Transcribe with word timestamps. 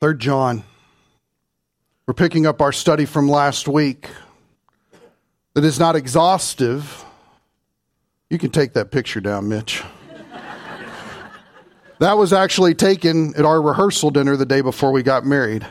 Third 0.00 0.18
John. 0.18 0.64
We're 2.06 2.14
picking 2.14 2.46
up 2.46 2.62
our 2.62 2.72
study 2.72 3.04
from 3.04 3.28
last 3.28 3.68
week 3.68 4.08
that 5.52 5.62
is 5.62 5.78
not 5.78 5.94
exhaustive. 5.94 7.04
You 8.30 8.38
can 8.38 8.48
take 8.48 8.72
that 8.72 8.90
picture 8.90 9.20
down, 9.20 9.50
Mitch. 9.50 9.82
that 11.98 12.16
was 12.16 12.32
actually 12.32 12.74
taken 12.74 13.34
at 13.34 13.44
our 13.44 13.60
rehearsal 13.60 14.10
dinner 14.10 14.36
the 14.36 14.46
day 14.46 14.62
before 14.62 14.90
we 14.90 15.02
got 15.02 15.26
married, 15.26 15.66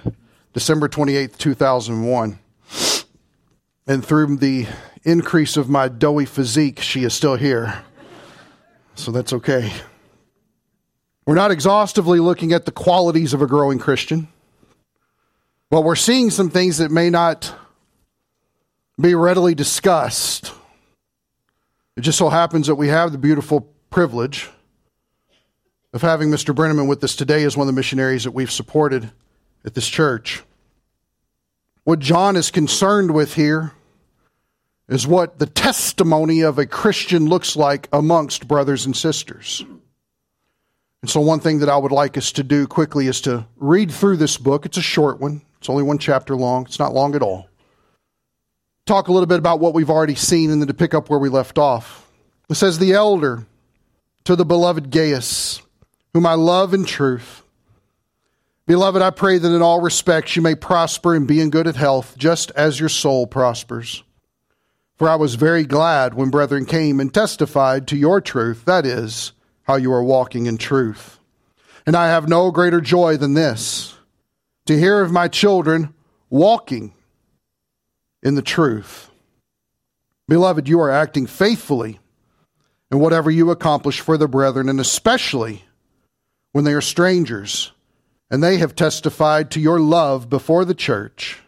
December 0.54 0.88
28th, 0.88 1.36
2001. 1.40 2.38
And 3.88 4.06
through 4.06 4.38
the 4.38 4.68
increase 5.06 5.58
of 5.58 5.70
my 5.70 5.88
doughy 5.88 6.26
physique, 6.26 6.82
she 6.82 7.04
is 7.04 7.16
still 7.16 7.36
here. 7.36 7.84
So 8.94 9.12
that's 9.12 9.34
okay. 9.34 9.74
We're 11.30 11.36
not 11.36 11.52
exhaustively 11.52 12.20
looking 12.20 12.54
at 12.54 12.66
the 12.66 12.72
qualities 12.72 13.36
of 13.36 13.44
a 13.44 13.46
growing 13.46 13.78
Christian, 13.78 14.30
but 15.70 15.82
we're 15.82 15.96
seeing 15.96 16.32
some 16.32 16.50
things 16.50 16.80
that 16.80 16.90
may 16.90 17.12
not 17.12 17.54
be 19.00 19.14
readily 19.14 19.54
discussed. 19.54 20.52
It 21.96 22.02
just 22.02 22.18
so 22.18 22.30
happens 22.30 22.66
that 22.66 22.78
we 22.78 22.88
have 22.88 23.12
the 23.12 23.20
beautiful 23.20 23.72
privilege 23.92 24.50
of 25.94 26.02
having 26.02 26.32
Mr. 26.32 26.52
Brenneman 26.56 26.90
with 26.90 27.04
us 27.04 27.16
today 27.16 27.44
as 27.44 27.56
one 27.56 27.68
of 27.68 27.76
the 27.76 27.80
missionaries 27.80 28.24
that 28.24 28.32
we've 28.32 28.50
supported 28.50 29.12
at 29.64 29.76
this 29.76 29.88
church. 29.88 30.42
What 31.84 32.00
John 32.00 32.38
is 32.38 32.50
concerned 32.50 33.14
with 33.14 33.36
here 33.36 33.74
is 34.88 35.06
what 35.06 35.38
the 35.38 35.46
testimony 35.46 36.42
of 36.42 36.58
a 36.58 36.66
Christian 36.66 37.28
looks 37.28 37.56
like 37.56 37.88
amongst 37.94 38.48
brothers 38.48 38.88
and 38.88 38.98
sisters. 38.98 39.64
And 41.02 41.10
so, 41.10 41.22
one 41.22 41.40
thing 41.40 41.60
that 41.60 41.70
I 41.70 41.78
would 41.78 41.92
like 41.92 42.18
us 42.18 42.32
to 42.34 42.44
do 42.44 42.68
quickly 42.68 43.08
is 43.08 43.22
to 43.22 43.46
read 43.58 43.92
through 43.92 44.18
this 44.18 44.38
book. 44.38 44.66
It's 44.66 44.78
a 44.78 44.82
short 44.82 45.20
one, 45.20 45.42
it's 45.58 45.70
only 45.70 45.84
one 45.84 45.98
chapter 45.98 46.36
long, 46.36 46.66
it's 46.66 46.80
not 46.80 46.94
long 46.94 47.16
at 47.16 47.22
all. 47.22 47.48
Talk 48.86 49.08
a 49.08 49.12
little 49.12 49.28
bit 49.28 49.40
about 49.40 49.60
what 49.60 49.74
we've 49.74 49.90
already 49.90 50.16
seen 50.16 50.50
and 50.50 50.62
then 50.62 50.68
to 50.68 50.74
pick 50.74 50.94
up 50.94 51.10
where 51.10 51.20
we 51.20 51.30
left 51.30 51.58
off. 51.58 52.10
It 52.50 52.56
says, 52.56 52.80
The 52.80 52.94
elder 52.94 53.46
to 54.26 54.36
the 54.36 54.46
beloved 54.46 54.92
Gaius, 54.92 55.62
whom 56.14 56.26
I 56.26 56.34
love 56.34 56.74
in 56.74 56.86
truth. 56.86 57.44
Beloved, 58.66 59.02
I 59.02 59.10
pray 59.10 59.38
that 59.38 59.56
in 59.56 59.62
all 59.62 59.82
respects 59.82 60.36
you 60.36 60.42
may 60.42 60.54
prosper 60.54 61.16
and 61.16 61.28
be 61.28 61.40
in 61.40 61.50
good 61.50 61.66
health, 61.76 62.16
just 62.18 62.52
as 62.52 62.80
your 62.80 62.90
soul 62.90 63.26
prospers. 63.26 64.04
For 64.98 65.10
I 65.10 65.16
was 65.16 65.36
very 65.36 65.64
glad 65.64 66.14
when 66.14 66.30
brethren 66.30 66.66
came 66.66 67.00
and 67.00 67.12
testified 67.12 67.88
to 67.88 67.98
your 67.98 68.22
truth, 68.22 68.66
that 68.66 68.86
is, 68.86 69.32
how 69.70 69.76
you 69.76 69.94
are 69.94 70.04
walking 70.04 70.48
in 70.48 70.58
truth. 70.58 71.20
And 71.86 71.96
I 71.96 72.08
have 72.08 72.28
no 72.28 72.50
greater 72.50 72.82
joy 72.82 73.18
than 73.18 73.36
this 73.36 73.96
to 74.66 74.76
hear 74.76 75.00
of 75.02 75.12
my 75.12 75.28
children 75.28 75.94
walking 76.28 76.92
in 78.24 78.34
the 78.34 78.42
truth. 78.42 79.12
Beloved, 80.28 80.68
you 80.68 80.80
are 80.80 80.90
acting 80.90 81.28
faithfully 81.28 82.00
in 82.90 82.98
whatever 82.98 83.30
you 83.30 83.52
accomplish 83.52 84.00
for 84.00 84.18
the 84.18 84.28
brethren, 84.28 84.70
and 84.70 84.80
especially 84.80 85.66
when 86.52 86.64
they 86.64 86.74
are 86.74 86.82
strangers 86.82 87.72
and 88.32 88.42
they 88.42 88.58
have 88.58 88.76
testified 88.76 89.52
to 89.52 89.60
your 89.60 89.80
love 89.80 90.32
before 90.32 90.66
the 90.66 90.74
church. 90.74 91.44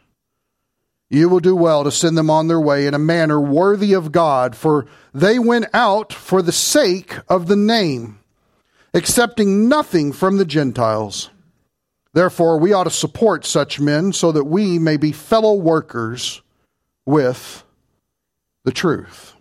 You 1.14 1.28
will 1.28 1.42
do 1.42 1.58
well 1.58 1.84
to 1.84 1.92
send 1.92 2.18
them 2.18 2.30
on 2.30 2.48
their 2.48 2.60
way 2.60 2.88
in 2.88 2.94
a 2.94 3.00
manner 3.00 3.38
worthy 3.38 3.92
of 3.92 4.14
God, 4.14 4.56
for 4.56 4.86
they 5.14 5.38
went 5.38 5.66
out 5.74 6.14
for 6.14 6.42
the 6.42 6.54
sake 6.54 7.18
of 7.28 7.48
the 7.48 7.58
name, 7.58 8.20
accepting 8.94 9.68
nothing 9.68 10.14
from 10.14 10.38
the 10.38 10.46
Gentiles. 10.46 11.30
Therefore, 12.14 12.58
we 12.58 12.72
ought 12.72 12.86
to 12.86 12.90
support 12.90 13.46
such 13.46 13.78
men 13.78 14.14
so 14.14 14.32
that 14.32 14.46
we 14.46 14.80
may 14.80 14.96
be 14.96 15.12
fellow 15.12 15.54
workers 15.54 16.42
with 17.06 17.66
the 18.64 18.72
truth. 18.72 19.34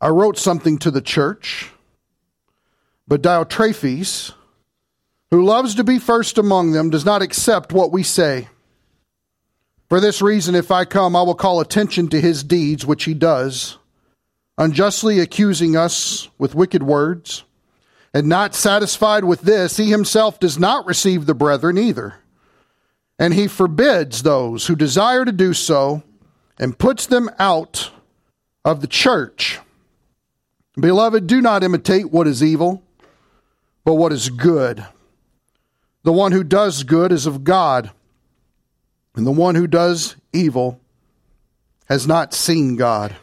I 0.00 0.10
wrote 0.10 0.38
something 0.38 0.78
to 0.78 0.92
the 0.92 1.02
church, 1.02 1.72
but 3.08 3.20
Diotrephes, 3.20 4.32
who 5.32 5.44
loves 5.44 5.74
to 5.74 5.82
be 5.82 5.98
first 5.98 6.38
among 6.38 6.70
them, 6.70 6.90
does 6.90 7.04
not 7.04 7.20
accept 7.20 7.72
what 7.72 7.90
we 7.90 8.04
say. 8.04 8.48
For 9.92 10.00
this 10.00 10.22
reason, 10.22 10.54
if 10.54 10.70
I 10.70 10.86
come, 10.86 11.14
I 11.14 11.20
will 11.20 11.34
call 11.34 11.60
attention 11.60 12.08
to 12.08 12.18
his 12.18 12.42
deeds, 12.42 12.86
which 12.86 13.04
he 13.04 13.12
does, 13.12 13.76
unjustly 14.56 15.18
accusing 15.18 15.76
us 15.76 16.30
with 16.38 16.54
wicked 16.54 16.82
words. 16.82 17.44
And 18.14 18.26
not 18.26 18.54
satisfied 18.54 19.24
with 19.24 19.42
this, 19.42 19.76
he 19.76 19.90
himself 19.90 20.40
does 20.40 20.58
not 20.58 20.86
receive 20.86 21.26
the 21.26 21.34
brethren 21.34 21.76
either. 21.76 22.14
And 23.18 23.34
he 23.34 23.46
forbids 23.46 24.22
those 24.22 24.66
who 24.66 24.76
desire 24.76 25.26
to 25.26 25.30
do 25.30 25.52
so 25.52 26.02
and 26.58 26.78
puts 26.78 27.04
them 27.04 27.28
out 27.38 27.90
of 28.64 28.80
the 28.80 28.86
church. 28.86 29.60
Beloved, 30.74 31.26
do 31.26 31.42
not 31.42 31.62
imitate 31.62 32.10
what 32.10 32.26
is 32.26 32.42
evil, 32.42 32.82
but 33.84 33.96
what 33.96 34.10
is 34.10 34.30
good. 34.30 34.86
The 36.02 36.14
one 36.14 36.32
who 36.32 36.44
does 36.44 36.82
good 36.82 37.12
is 37.12 37.26
of 37.26 37.44
God 37.44 37.90
and 39.14 39.26
the 39.26 39.32
one 39.32 39.54
who 39.54 39.66
does 39.66 40.16
evil 40.32 40.80
has 41.86 42.06
not 42.06 42.32
seen 42.32 42.76
God. 42.76 43.14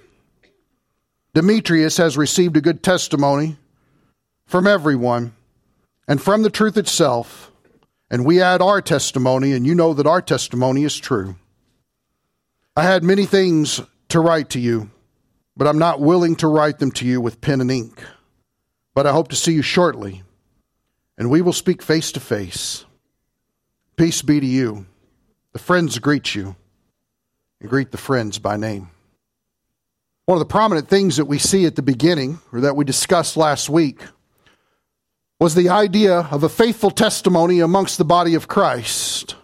Demetrius 1.34 1.98
has 1.98 2.18
received 2.18 2.58
a 2.58 2.62
good 2.62 2.84
testimony 2.84 3.58
from 4.46 4.68
everyone 4.68 5.34
and 6.08 6.22
from 6.22 6.42
the 6.42 6.50
truth 6.50 6.78
itself, 6.78 7.52
and 8.10 8.26
we 8.26 8.42
add 8.42 8.62
our 8.62 8.82
testimony, 8.82 9.54
and 9.54 9.66
you 9.66 9.76
know 9.76 9.94
that 9.94 10.08
our 10.08 10.22
testimony 10.22 10.84
is 10.84 10.98
true. 10.98 11.36
I 12.76 12.84
had 12.84 13.04
many 13.04 13.26
things 13.26 13.82
to 14.10 14.20
write 14.20 14.50
to 14.52 14.60
you, 14.60 14.90
but 15.56 15.68
I'm 15.68 15.78
not 15.78 16.00
willing 16.00 16.36
to 16.38 16.48
write 16.48 16.80
them 16.80 16.92
to 16.94 17.06
you 17.06 17.22
with 17.22 17.42
pen 17.42 17.62
and 17.62 17.70
ink. 17.70 18.04
But 18.96 19.06
I 19.06 19.12
hope 19.12 19.28
to 19.30 19.36
see 19.36 19.54
you 19.54 19.62
shortly, 19.62 20.24
and 21.18 21.30
we 21.30 21.42
will 21.42 21.54
speak 21.54 21.84
face 21.84 22.12
to 22.14 22.20
face. 22.20 22.86
Peace 23.96 24.22
be 24.22 24.40
to 24.40 24.46
you. 24.46 24.88
The 25.54 25.60
friends 25.60 25.98
greet 26.00 26.36
you 26.36 26.56
and 27.60 27.70
greet 27.70 27.92
the 27.92 27.98
friends 27.98 28.38
by 28.40 28.58
name. 28.58 28.92
One 30.26 30.36
of 30.36 30.40
the 30.40 30.46
prominent 30.46 30.88
things 30.88 31.18
that 31.18 31.26
we 31.26 31.40
see 31.40 31.66
at 31.66 31.76
the 31.76 31.82
beginning, 31.82 32.40
or 32.52 32.62
that 32.62 32.76
we 32.76 32.86
discussed 32.86 33.36
last 33.36 33.68
week, 33.68 34.02
was 35.40 35.56
the 35.56 35.70
idea 35.70 36.28
of 36.32 36.44
a 36.44 36.50
faithful 36.50 36.92
testimony 36.92 37.62
amongst 37.62 37.98
the 37.98 38.06
body 38.06 38.36
of 38.36 38.48
Christ. 38.48 39.36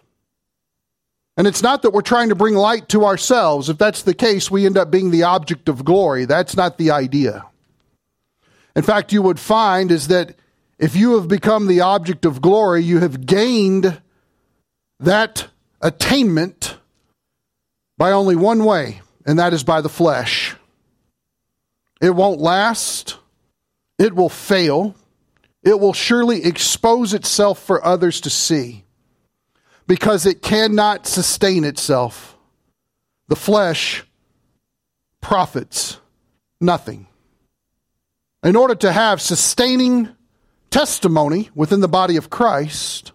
And 1.38 1.48
it's 1.48 1.64
not 1.64 1.82
that 1.82 1.90
we're 1.90 2.02
trying 2.02 2.30
to 2.30 2.36
bring 2.36 2.54
light 2.54 2.88
to 2.90 3.06
ourselves. 3.06 3.68
If 3.68 3.78
that's 3.78 4.04
the 4.04 4.14
case, 4.14 4.52
we 4.52 4.66
end 4.66 4.78
up 4.78 4.92
being 4.92 5.12
the 5.12 5.24
object 5.24 5.68
of 5.68 5.84
glory. 5.84 6.26
That's 6.26 6.56
not 6.56 6.78
the 6.78 6.92
idea. 6.92 7.46
In 8.76 8.84
fact, 8.84 9.12
you 9.12 9.22
would 9.22 9.40
find 9.40 9.92
is 9.92 10.08
that 10.10 10.36
if 10.78 10.96
you 10.96 11.16
have 11.16 11.28
become 11.28 11.68
the 11.68 11.82
object 11.82 12.26
of 12.26 12.42
glory, 12.42 12.84
you 12.84 13.00
have 13.00 13.26
gained 13.26 14.02
that 15.00 15.48
attainment 15.81 16.78
by 17.97 18.12
only 18.12 18.36
one 18.36 18.63
way, 18.66 19.02
and 19.25 19.40
that 19.40 19.53
is 19.53 19.63
by 19.63 19.81
the 19.81 19.90
flesh. 19.90 20.56
It 22.02 22.12
won't 22.12 22.40
last, 22.40 23.18
it 23.97 24.14
will 24.14 24.30
fail, 24.30 24.96
it 25.64 25.80
will 25.80 25.94
surely 25.94 26.44
expose 26.44 27.14
itself 27.14 27.59
for 27.59 27.84
others 27.84 28.22
to 28.22 28.30
see 28.30 28.84
because 29.88 30.25
it 30.25 30.41
cannot 30.41 31.08
sustain 31.08 31.64
itself. 31.64 32.38
The 33.28 33.35
flesh 33.35 34.03
profits 35.22 36.00
nothing. 36.62 37.08
In 38.44 38.56
order 38.56 38.75
to 38.75 38.91
have 38.91 39.22
sustaining 39.22 40.09
testimony 40.69 41.50
within 41.56 41.80
the 41.80 41.88
body 41.88 42.18
of 42.18 42.30
Christ, 42.30 43.12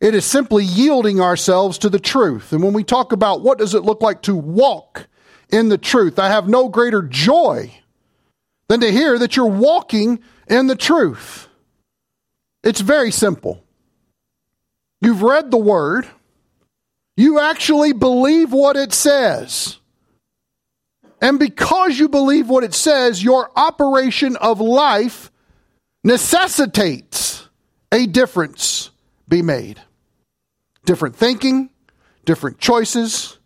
it 0.00 0.14
is 0.14 0.24
simply 0.24 0.64
yielding 0.64 1.20
ourselves 1.20 1.78
to 1.78 1.88
the 1.88 1.98
truth. 1.98 2.52
And 2.52 2.62
when 2.62 2.72
we 2.72 2.84
talk 2.84 3.12
about 3.12 3.42
what 3.42 3.58
does 3.58 3.74
it 3.74 3.82
look 3.82 4.00
like 4.00 4.22
to 4.22 4.36
walk 4.36 5.08
in 5.50 5.68
the 5.68 5.78
truth, 5.78 6.18
I 6.18 6.28
have 6.28 6.48
no 6.48 6.68
greater 6.68 7.02
joy 7.02 7.72
than 8.68 8.80
to 8.80 8.92
hear 8.92 9.18
that 9.18 9.36
you're 9.36 9.46
walking 9.46 10.20
in 10.48 10.68
the 10.68 10.76
truth. 10.76 11.48
It's 12.62 12.80
very 12.80 13.10
simple. 13.10 13.64
You've 15.00 15.22
read 15.22 15.50
the 15.50 15.58
word. 15.58 16.06
You 17.16 17.40
actually 17.40 17.92
believe 17.92 18.52
what 18.52 18.76
it 18.76 18.92
says. 18.92 19.78
And 21.20 21.40
because 21.40 21.98
you 21.98 22.08
believe 22.08 22.48
what 22.48 22.62
it 22.62 22.74
says, 22.74 23.24
your 23.24 23.50
operation 23.56 24.36
of 24.36 24.60
life 24.60 25.32
necessitates 26.04 27.48
a 27.90 28.06
difference 28.06 28.90
be 29.28 29.42
made 29.42 29.80
different 30.88 31.14
thinking, 31.14 31.68
different 32.24 32.58
choices, 32.58 33.38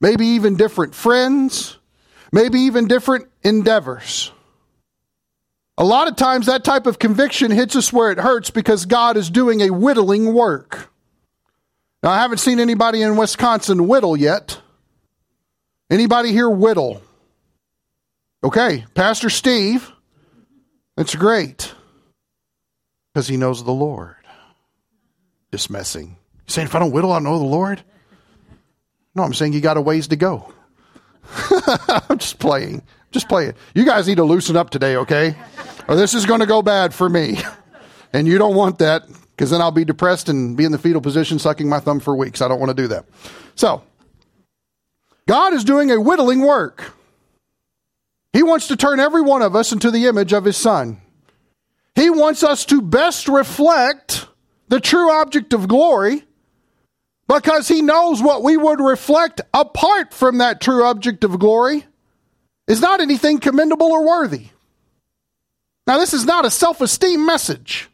maybe 0.00 0.26
even 0.26 0.56
different 0.56 0.92
friends, 0.92 1.78
maybe 2.32 2.58
even 2.62 2.88
different 2.88 3.28
endeavors. 3.44 4.32
A 5.78 5.84
lot 5.84 6.08
of 6.08 6.16
times 6.16 6.46
that 6.46 6.64
type 6.64 6.88
of 6.88 6.98
conviction 6.98 7.52
hits 7.52 7.76
us 7.76 7.92
where 7.92 8.10
it 8.10 8.18
hurts 8.18 8.50
because 8.50 8.86
God 8.86 9.16
is 9.16 9.30
doing 9.30 9.60
a 9.60 9.70
whittling 9.70 10.34
work. 10.34 10.90
Now, 12.02 12.10
I 12.10 12.18
haven't 12.18 12.38
seen 12.38 12.58
anybody 12.58 13.02
in 13.02 13.16
Wisconsin 13.16 13.86
whittle 13.86 14.16
yet. 14.16 14.60
Anybody 15.90 16.32
here 16.32 16.50
whittle? 16.50 17.02
Okay, 18.42 18.84
Pastor 18.94 19.30
Steve. 19.30 19.92
That's 20.96 21.14
great. 21.14 21.72
Because 23.14 23.28
he 23.28 23.36
knows 23.36 23.62
the 23.62 23.70
Lord. 23.70 24.16
You 25.52 26.19
saying 26.50 26.66
if 26.66 26.74
I 26.74 26.78
don't 26.78 26.92
whittle, 26.92 27.12
I 27.12 27.18
know 27.18 27.38
the 27.38 27.44
Lord? 27.44 27.82
No, 29.14 29.22
I'm 29.22 29.34
saying 29.34 29.52
you 29.52 29.60
got 29.60 29.76
a 29.76 29.80
ways 29.80 30.08
to 30.08 30.16
go. 30.16 30.52
I'm 32.08 32.18
just 32.18 32.38
playing. 32.38 32.82
Just 33.10 33.28
playing. 33.28 33.54
You 33.74 33.84
guys 33.84 34.06
need 34.06 34.16
to 34.16 34.24
loosen 34.24 34.56
up 34.56 34.70
today, 34.70 34.96
okay? 34.96 35.34
Or 35.88 35.96
this 35.96 36.14
is 36.14 36.26
going 36.26 36.40
to 36.40 36.46
go 36.46 36.62
bad 36.62 36.94
for 36.94 37.08
me. 37.08 37.38
And 38.12 38.26
you 38.26 38.38
don't 38.38 38.56
want 38.56 38.78
that 38.80 39.04
because 39.36 39.50
then 39.50 39.60
I'll 39.60 39.70
be 39.70 39.84
depressed 39.84 40.28
and 40.28 40.56
be 40.56 40.64
in 40.64 40.72
the 40.72 40.78
fetal 40.78 41.00
position 41.00 41.38
sucking 41.38 41.68
my 41.68 41.80
thumb 41.80 42.00
for 42.00 42.16
weeks. 42.16 42.42
I 42.42 42.48
don't 42.48 42.58
want 42.58 42.70
to 42.70 42.82
do 42.82 42.88
that. 42.88 43.04
So, 43.54 43.82
God 45.28 45.52
is 45.54 45.64
doing 45.64 45.90
a 45.90 46.00
whittling 46.00 46.40
work. 46.40 46.92
He 48.32 48.42
wants 48.42 48.68
to 48.68 48.76
turn 48.76 49.00
every 49.00 49.22
one 49.22 49.42
of 49.42 49.56
us 49.56 49.72
into 49.72 49.90
the 49.90 50.06
image 50.06 50.32
of 50.32 50.44
His 50.44 50.56
Son. 50.56 51.00
He 51.94 52.10
wants 52.10 52.42
us 52.42 52.64
to 52.66 52.82
best 52.82 53.28
reflect 53.28 54.26
the 54.68 54.80
true 54.80 55.10
object 55.10 55.52
of 55.52 55.68
glory 55.68 56.24
because 57.32 57.68
He 57.68 57.80
knows 57.80 58.20
what 58.20 58.42
we 58.42 58.56
would 58.56 58.80
reflect 58.80 59.40
apart 59.54 60.12
from 60.12 60.38
that 60.38 60.60
true 60.60 60.84
object 60.84 61.22
of 61.22 61.38
glory 61.38 61.84
is 62.66 62.80
not 62.80 63.00
anything 63.00 63.38
commendable 63.38 63.86
or 63.86 64.04
worthy. 64.04 64.46
Now, 65.86 65.98
this 65.98 66.12
is 66.12 66.24
not 66.24 66.44
a 66.44 66.50
self 66.50 66.80
esteem 66.80 67.24
message, 67.24 67.88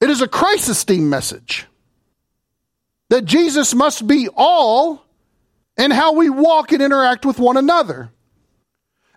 it 0.00 0.08
is 0.08 0.22
a 0.22 0.28
Christ 0.28 0.68
esteem 0.68 1.10
message. 1.10 1.66
That 3.10 3.24
Jesus 3.24 3.74
must 3.74 4.06
be 4.06 4.28
all 4.36 5.04
in 5.76 5.90
how 5.90 6.12
we 6.12 6.30
walk 6.30 6.70
and 6.70 6.80
interact 6.80 7.26
with 7.26 7.40
one 7.40 7.56
another. 7.56 8.12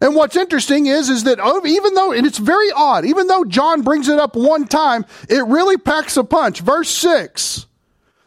And 0.02 0.16
what's 0.16 0.36
interesting 0.36 0.88
is, 0.88 1.10
is 1.10 1.26
that 1.26 1.38
even 1.64 1.94
though, 1.94 2.12
and 2.12 2.26
it's 2.26 2.40
very 2.40 2.72
odd, 2.72 3.06
even 3.06 3.28
though 3.28 3.46
John 3.46 3.84
brings 3.84 4.10
it 4.10 4.18
up 4.18 4.36
one 4.36 4.66
time, 4.66 5.06
it 5.30 5.46
really 5.46 5.78
packs 5.78 6.18
a 6.18 6.24
punch. 6.24 6.62
Verse 6.62 6.90
6 6.90 7.68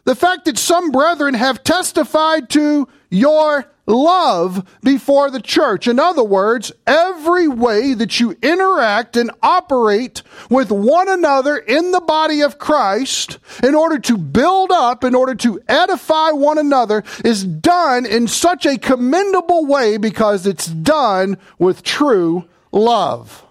the 0.07 0.15
fact 0.15 0.45
that 0.45 0.57
some 0.57 0.89
brethren 0.89 1.33
have 1.33 1.65
testified 1.65 2.49
to 2.49 2.87
your 3.09 3.69
love 3.85 4.65
before 4.81 5.29
the 5.29 5.41
church. 5.41 5.85
In 5.85 5.99
other 5.99 6.23
words, 6.23 6.71
every 6.87 7.49
way 7.49 7.93
that 7.93 8.17
you 8.17 8.37
interact 8.41 9.17
and 9.17 9.31
operate 9.43 10.23
with 10.49 10.71
one 10.71 11.09
another 11.09 11.57
in 11.57 11.91
the 11.91 11.99
body 11.99 12.39
of 12.39 12.57
Christ 12.57 13.37
in 13.61 13.75
order 13.75 13.99
to 13.99 14.17
build 14.17 14.71
up, 14.71 15.03
in 15.03 15.13
order 15.13 15.35
to 15.35 15.59
edify 15.67 16.29
one 16.29 16.57
another 16.57 17.03
is 17.25 17.43
done 17.43 18.05
in 18.05 18.29
such 18.29 18.65
a 18.65 18.77
commendable 18.77 19.65
way 19.65 19.97
because 19.97 20.47
it's 20.47 20.67
done 20.67 21.37
with 21.59 21.83
true 21.83 22.45
love. 22.71 23.45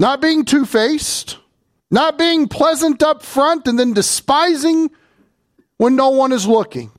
Not 0.00 0.20
being 0.20 0.44
two 0.44 0.64
faced, 0.66 1.38
not 1.92 2.18
being 2.18 2.48
pleasant 2.48 3.04
up 3.04 3.22
front 3.22 3.68
and 3.68 3.78
then 3.78 3.92
despising 3.92 4.90
when 5.78 5.96
no 5.96 6.10
one 6.10 6.32
is 6.32 6.46
looking. 6.46 6.92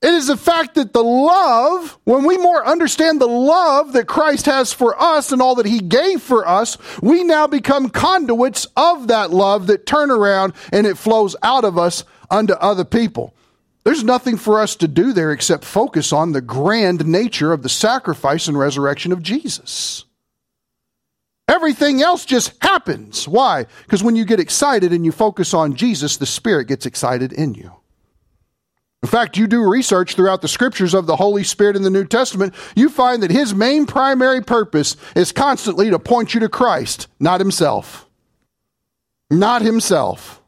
It 0.00 0.14
is 0.14 0.28
the 0.28 0.36
fact 0.36 0.76
that 0.76 0.92
the 0.92 1.02
love, 1.02 1.98
when 2.04 2.24
we 2.24 2.38
more 2.38 2.64
understand 2.64 3.20
the 3.20 3.26
love 3.26 3.94
that 3.94 4.06
Christ 4.06 4.46
has 4.46 4.72
for 4.72 5.00
us 5.00 5.32
and 5.32 5.42
all 5.42 5.56
that 5.56 5.66
he 5.66 5.80
gave 5.80 6.22
for 6.22 6.46
us, 6.46 6.78
we 7.02 7.24
now 7.24 7.48
become 7.48 7.88
conduits 7.88 8.68
of 8.76 9.08
that 9.08 9.32
love 9.32 9.66
that 9.66 9.86
turn 9.86 10.12
around 10.12 10.52
and 10.72 10.86
it 10.86 10.96
flows 10.96 11.34
out 11.42 11.64
of 11.64 11.76
us 11.76 12.04
unto 12.30 12.52
other 12.54 12.84
people. 12.84 13.34
There's 13.82 14.04
nothing 14.04 14.36
for 14.36 14.60
us 14.60 14.76
to 14.76 14.86
do 14.86 15.12
there 15.12 15.32
except 15.32 15.64
focus 15.64 16.12
on 16.12 16.30
the 16.30 16.42
grand 16.42 17.04
nature 17.04 17.52
of 17.52 17.62
the 17.62 17.68
sacrifice 17.68 18.46
and 18.46 18.56
resurrection 18.56 19.10
of 19.10 19.22
Jesus. 19.22 20.04
Everything 21.48 22.02
else 22.02 22.26
just 22.26 22.52
happens. 22.62 23.26
Why? 23.26 23.64
Because 23.84 24.02
when 24.02 24.16
you 24.16 24.26
get 24.26 24.38
excited 24.38 24.92
and 24.92 25.04
you 25.04 25.12
focus 25.12 25.54
on 25.54 25.74
Jesus, 25.74 26.18
the 26.18 26.26
Spirit 26.26 26.68
gets 26.68 26.84
excited 26.84 27.32
in 27.32 27.54
you. 27.54 27.72
In 29.02 29.08
fact, 29.08 29.36
you 29.36 29.46
do 29.46 29.62
research 29.62 30.14
throughout 30.14 30.42
the 30.42 30.48
scriptures 30.48 30.92
of 30.92 31.06
the 31.06 31.16
Holy 31.16 31.44
Spirit 31.44 31.76
in 31.76 31.82
the 31.82 31.90
New 31.90 32.04
Testament, 32.04 32.54
you 32.74 32.88
find 32.88 33.22
that 33.22 33.30
his 33.30 33.54
main 33.54 33.86
primary 33.86 34.42
purpose 34.42 34.96
is 35.14 35.32
constantly 35.32 35.88
to 35.88 35.98
point 35.98 36.34
you 36.34 36.40
to 36.40 36.48
Christ, 36.48 37.06
not 37.18 37.40
himself. 37.40 38.06
Not 39.30 39.62
himself. 39.62 40.42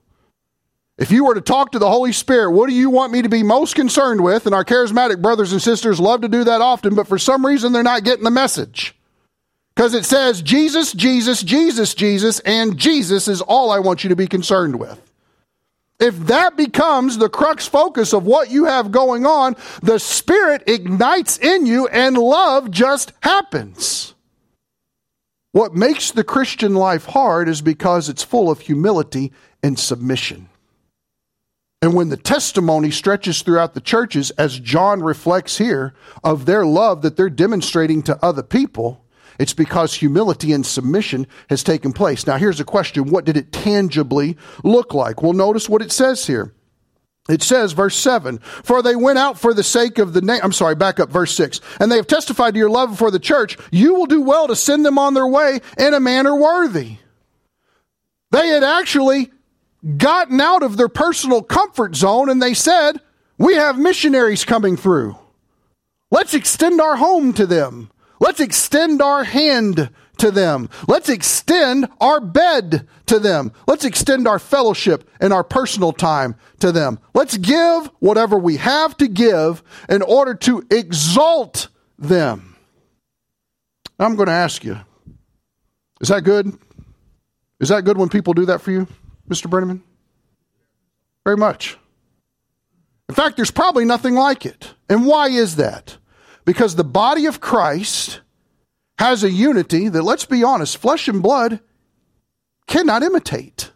If 0.98 1.10
you 1.10 1.24
were 1.24 1.34
to 1.34 1.40
talk 1.40 1.72
to 1.72 1.78
the 1.78 1.88
Holy 1.88 2.12
Spirit, 2.12 2.50
what 2.50 2.68
do 2.68 2.74
you 2.74 2.90
want 2.90 3.12
me 3.12 3.22
to 3.22 3.28
be 3.28 3.42
most 3.42 3.74
concerned 3.74 4.22
with? 4.22 4.44
And 4.44 4.54
our 4.54 4.64
charismatic 4.64 5.22
brothers 5.22 5.52
and 5.52 5.62
sisters 5.62 5.98
love 5.98 6.20
to 6.22 6.28
do 6.28 6.44
that 6.44 6.60
often, 6.60 6.94
but 6.94 7.08
for 7.08 7.18
some 7.18 7.46
reason 7.46 7.72
they're 7.72 7.82
not 7.82 8.04
getting 8.04 8.24
the 8.24 8.30
message. 8.30 8.94
Because 9.80 9.94
it 9.94 10.04
says 10.04 10.42
Jesus, 10.42 10.92
Jesus, 10.92 11.42
Jesus, 11.42 11.94
Jesus, 11.94 12.38
and 12.40 12.76
Jesus 12.76 13.28
is 13.28 13.40
all 13.40 13.70
I 13.70 13.78
want 13.78 14.04
you 14.04 14.10
to 14.10 14.14
be 14.14 14.26
concerned 14.26 14.78
with. 14.78 15.00
If 15.98 16.18
that 16.26 16.54
becomes 16.54 17.16
the 17.16 17.30
crux 17.30 17.66
focus 17.66 18.12
of 18.12 18.26
what 18.26 18.50
you 18.50 18.66
have 18.66 18.92
going 18.92 19.24
on, 19.24 19.56
the 19.82 19.98
Spirit 19.98 20.64
ignites 20.66 21.38
in 21.38 21.64
you 21.64 21.88
and 21.88 22.18
love 22.18 22.70
just 22.70 23.14
happens. 23.22 24.12
What 25.52 25.74
makes 25.74 26.10
the 26.10 26.24
Christian 26.24 26.74
life 26.74 27.06
hard 27.06 27.48
is 27.48 27.62
because 27.62 28.10
it's 28.10 28.22
full 28.22 28.50
of 28.50 28.60
humility 28.60 29.32
and 29.62 29.78
submission. 29.78 30.50
And 31.80 31.94
when 31.94 32.10
the 32.10 32.18
testimony 32.18 32.90
stretches 32.90 33.40
throughout 33.40 33.72
the 33.72 33.80
churches, 33.80 34.30
as 34.32 34.60
John 34.60 35.02
reflects 35.02 35.56
here, 35.56 35.94
of 36.22 36.44
their 36.44 36.66
love 36.66 37.00
that 37.00 37.16
they're 37.16 37.30
demonstrating 37.30 38.02
to 38.02 38.22
other 38.22 38.42
people, 38.42 39.02
it's 39.40 39.54
because 39.54 39.94
humility 39.94 40.52
and 40.52 40.66
submission 40.66 41.26
has 41.48 41.62
taken 41.62 41.94
place. 41.94 42.26
Now, 42.26 42.36
here's 42.36 42.60
a 42.60 42.64
question 42.64 43.08
What 43.10 43.24
did 43.24 43.38
it 43.38 43.52
tangibly 43.52 44.36
look 44.62 44.92
like? 44.92 45.22
Well, 45.22 45.32
notice 45.32 45.66
what 45.66 45.80
it 45.80 45.90
says 45.90 46.26
here. 46.26 46.52
It 47.28 47.42
says, 47.42 47.72
verse 47.72 47.96
7, 47.96 48.38
for 48.38 48.82
they 48.82 48.96
went 48.96 49.18
out 49.18 49.38
for 49.38 49.54
the 49.54 49.62
sake 49.62 49.98
of 49.98 50.12
the 50.12 50.20
name. 50.20 50.40
I'm 50.42 50.52
sorry, 50.52 50.74
back 50.74 51.00
up, 51.00 51.10
verse 51.10 51.32
6. 51.34 51.60
And 51.78 51.90
they 51.90 51.96
have 51.96 52.06
testified 52.06 52.54
to 52.54 52.58
your 52.58 52.70
love 52.70 52.98
for 52.98 53.10
the 53.10 53.18
church. 53.18 53.56
You 53.70 53.94
will 53.94 54.06
do 54.06 54.20
well 54.20 54.48
to 54.48 54.56
send 54.56 54.84
them 54.84 54.98
on 54.98 55.14
their 55.14 55.26
way 55.26 55.60
in 55.78 55.94
a 55.94 56.00
manner 56.00 56.34
worthy. 56.34 56.96
They 58.30 58.48
had 58.48 58.64
actually 58.64 59.30
gotten 59.96 60.40
out 60.40 60.62
of 60.62 60.76
their 60.76 60.88
personal 60.88 61.42
comfort 61.42 61.94
zone 61.94 62.28
and 62.28 62.42
they 62.42 62.52
said, 62.52 63.00
We 63.38 63.54
have 63.54 63.78
missionaries 63.78 64.44
coming 64.44 64.76
through. 64.76 65.16
Let's 66.10 66.34
extend 66.34 66.80
our 66.80 66.96
home 66.96 67.32
to 67.34 67.46
them. 67.46 67.90
Let's 68.20 68.40
extend 68.40 69.00
our 69.02 69.24
hand 69.24 69.90
to 70.18 70.30
them. 70.30 70.68
Let's 70.86 71.08
extend 71.08 71.88
our 72.00 72.20
bed 72.20 72.86
to 73.06 73.18
them. 73.18 73.52
Let's 73.66 73.84
extend 73.84 74.28
our 74.28 74.38
fellowship 74.38 75.08
and 75.18 75.32
our 75.32 75.42
personal 75.42 75.92
time 75.92 76.36
to 76.60 76.70
them. 76.70 77.00
Let's 77.14 77.38
give 77.38 77.90
whatever 77.98 78.38
we 78.38 78.58
have 78.58 78.96
to 78.98 79.08
give 79.08 79.62
in 79.88 80.02
order 80.02 80.34
to 80.34 80.64
exalt 80.70 81.68
them. 81.98 82.56
I'm 83.98 84.16
going 84.16 84.28
to 84.28 84.32
ask 84.32 84.64
you 84.64 84.78
is 86.00 86.08
that 86.08 86.24
good? 86.24 86.56
Is 87.60 87.68
that 87.68 87.84
good 87.84 87.98
when 87.98 88.08
people 88.08 88.32
do 88.32 88.46
that 88.46 88.62
for 88.62 88.70
you, 88.70 88.86
Mr. 89.28 89.50
Brenneman? 89.50 89.82
Very 91.24 91.36
much. 91.36 91.76
In 93.08 93.14
fact, 93.14 93.36
there's 93.36 93.50
probably 93.50 93.84
nothing 93.84 94.14
like 94.14 94.46
it. 94.46 94.72
And 94.88 95.04
why 95.04 95.28
is 95.28 95.56
that? 95.56 95.98
Because 96.44 96.74
the 96.74 96.84
body 96.84 97.26
of 97.26 97.40
Christ 97.40 98.20
has 98.98 99.24
a 99.24 99.30
unity 99.30 99.88
that, 99.88 100.02
let's 100.02 100.26
be 100.26 100.44
honest, 100.44 100.78
flesh 100.78 101.08
and 101.08 101.22
blood 101.22 101.60
cannot 102.66 103.02
imitate. 103.02 103.70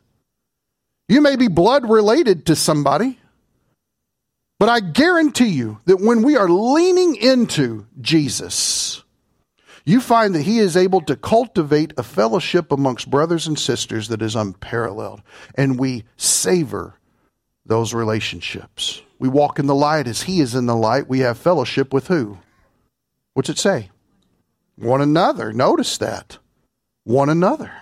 You 1.09 1.21
may 1.21 1.37
be 1.37 1.49
blood 1.49 1.89
related 1.89 2.47
to 2.47 2.57
somebody, 2.57 3.19
but 4.59 4.69
I 4.69 4.81
guarantee 4.81 5.49
you 5.49 5.81
that 5.85 6.01
when 6.01 6.23
we 6.23 6.37
are 6.37 6.49
leaning 6.49 7.17
into 7.17 7.87
Jesus, 8.01 9.03
you 9.85 10.01
find 10.01 10.35
that 10.35 10.43
he 10.43 10.59
is 10.59 10.77
able 10.77 11.03
to 11.03 11.17
cultivate 11.17 11.93
a 11.99 12.03
fellowship 12.03 12.73
amongst 12.73 13.11
brothers 13.11 13.47
and 13.47 13.59
sisters 13.59 14.09
that 14.09 14.23
is 14.23 14.35
unparalleled. 14.35 15.21
And 15.57 15.79
we 15.79 16.05
savor 16.17 16.95
those 17.67 17.93
relationships. 17.93 19.03
We 19.19 19.29
walk 19.29 19.59
in 19.59 19.67
the 19.67 19.75
light 19.75 20.07
as 20.07 20.23
he 20.23 20.41
is 20.41 20.55
in 20.55 20.67
the 20.67 20.77
light. 20.77 21.09
We 21.09 21.21
have 21.21 21.37
fellowship 21.37 21.93
with 21.93 22.09
who? 22.09 22.39
What's 23.35 23.51
it 23.51 23.59
say? 23.59 23.91
One 24.77 25.01
another. 25.01 25.53
Notice 25.53 25.99
that. 25.99 26.39
One 27.05 27.29
another. 27.29 27.73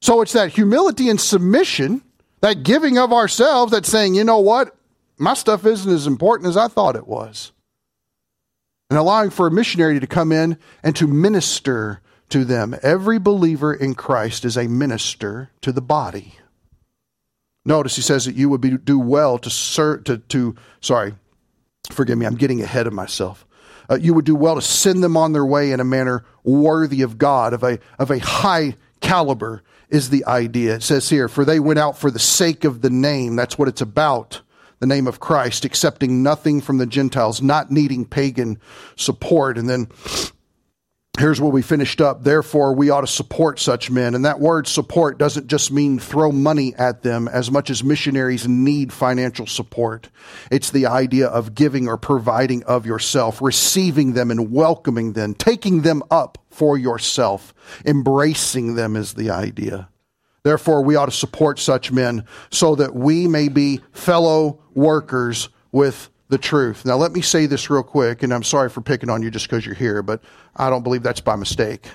So 0.00 0.20
it's 0.20 0.32
that 0.32 0.52
humility 0.52 1.08
and 1.08 1.20
submission, 1.20 2.02
that 2.40 2.62
giving 2.64 2.98
of 2.98 3.12
ourselves, 3.12 3.72
that 3.72 3.86
saying, 3.86 4.14
you 4.14 4.24
know 4.24 4.40
what? 4.40 4.76
My 5.18 5.34
stuff 5.34 5.64
isn't 5.64 5.92
as 5.92 6.06
important 6.06 6.48
as 6.48 6.56
I 6.56 6.68
thought 6.68 6.96
it 6.96 7.06
was. 7.06 7.52
And 8.90 8.98
allowing 8.98 9.30
for 9.30 9.46
a 9.46 9.50
missionary 9.50 10.00
to 10.00 10.06
come 10.06 10.32
in 10.32 10.58
and 10.82 10.96
to 10.96 11.06
minister 11.06 12.00
to 12.30 12.44
them. 12.44 12.74
Every 12.82 13.18
believer 13.18 13.72
in 13.72 13.94
Christ 13.94 14.44
is 14.44 14.56
a 14.56 14.66
minister 14.66 15.50
to 15.60 15.70
the 15.70 15.82
body. 15.82 16.34
Notice 17.64 17.94
he 17.94 18.02
says 18.02 18.24
that 18.24 18.34
you 18.34 18.48
would 18.48 18.60
be, 18.60 18.76
do 18.76 18.98
well 18.98 19.38
to, 19.38 19.50
ser- 19.50 19.98
to, 19.98 20.18
to, 20.18 20.56
sorry, 20.80 21.14
forgive 21.90 22.18
me, 22.18 22.26
I'm 22.26 22.34
getting 22.34 22.60
ahead 22.60 22.86
of 22.86 22.92
myself. 22.92 23.46
Uh, 23.92 23.96
you 23.96 24.14
would 24.14 24.24
do 24.24 24.34
well 24.34 24.54
to 24.54 24.62
send 24.62 25.04
them 25.04 25.18
on 25.18 25.34
their 25.34 25.44
way 25.44 25.70
in 25.70 25.78
a 25.78 25.84
manner 25.84 26.24
worthy 26.44 27.02
of 27.02 27.18
God, 27.18 27.52
of 27.52 27.62
a, 27.62 27.78
of 27.98 28.10
a 28.10 28.18
high 28.18 28.74
caliber, 29.00 29.62
is 29.90 30.08
the 30.08 30.24
idea. 30.24 30.76
It 30.76 30.82
says 30.82 31.10
here, 31.10 31.28
for 31.28 31.44
they 31.44 31.60
went 31.60 31.78
out 31.78 31.98
for 31.98 32.10
the 32.10 32.18
sake 32.18 32.64
of 32.64 32.80
the 32.80 32.88
name. 32.88 33.36
That's 33.36 33.58
what 33.58 33.68
it's 33.68 33.82
about. 33.82 34.40
The 34.78 34.86
name 34.86 35.06
of 35.06 35.20
Christ, 35.20 35.66
accepting 35.66 36.22
nothing 36.22 36.62
from 36.62 36.78
the 36.78 36.86
Gentiles, 36.86 37.42
not 37.42 37.70
needing 37.70 38.06
pagan 38.06 38.58
support. 38.96 39.58
And 39.58 39.68
then 39.68 39.88
here's 41.18 41.40
where 41.40 41.50
we 41.50 41.62
finished 41.62 42.00
up. 42.00 42.24
Therefore, 42.24 42.74
we 42.74 42.88
ought 42.88 43.02
to 43.02 43.06
support 43.06 43.58
such 43.58 43.90
men. 43.90 44.14
And 44.14 44.24
that 44.24 44.40
word 44.40 44.66
support 44.66 45.18
doesn't 45.18 45.46
just 45.46 45.70
mean 45.70 45.98
throw 45.98 46.32
money 46.32 46.74
at 46.76 47.02
them 47.02 47.28
as 47.28 47.50
much 47.50 47.68
as 47.68 47.84
missionaries 47.84 48.48
need 48.48 48.92
financial 48.92 49.46
support. 49.46 50.08
It's 50.50 50.70
the 50.70 50.86
idea 50.86 51.28
of 51.28 51.54
giving 51.54 51.86
or 51.86 51.98
providing 51.98 52.64
of 52.64 52.86
yourself, 52.86 53.42
receiving 53.42 54.14
them 54.14 54.30
and 54.30 54.50
welcoming 54.50 55.12
them, 55.12 55.34
taking 55.34 55.82
them 55.82 56.02
up 56.10 56.38
for 56.50 56.78
yourself. 56.78 57.52
Embracing 57.84 58.74
them 58.74 58.96
is 58.96 59.14
the 59.14 59.30
idea. 59.30 59.88
Therefore, 60.44 60.82
we 60.82 60.96
ought 60.96 61.06
to 61.06 61.12
support 61.12 61.58
such 61.58 61.92
men 61.92 62.24
so 62.50 62.74
that 62.74 62.94
we 62.94 63.28
may 63.28 63.48
be 63.48 63.80
fellow 63.92 64.60
workers 64.74 65.50
with 65.70 66.08
the 66.32 66.38
truth. 66.38 66.86
Now, 66.86 66.96
let 66.96 67.12
me 67.12 67.20
say 67.20 67.44
this 67.44 67.68
real 67.68 67.82
quick, 67.82 68.22
and 68.22 68.32
I'm 68.32 68.42
sorry 68.42 68.70
for 68.70 68.80
picking 68.80 69.10
on 69.10 69.22
you 69.22 69.30
just 69.30 69.46
because 69.46 69.66
you're 69.66 69.74
here, 69.74 70.02
but 70.02 70.22
I 70.56 70.70
don't 70.70 70.82
believe 70.82 71.02
that's 71.02 71.20
by 71.20 71.36
mistake. 71.36 71.88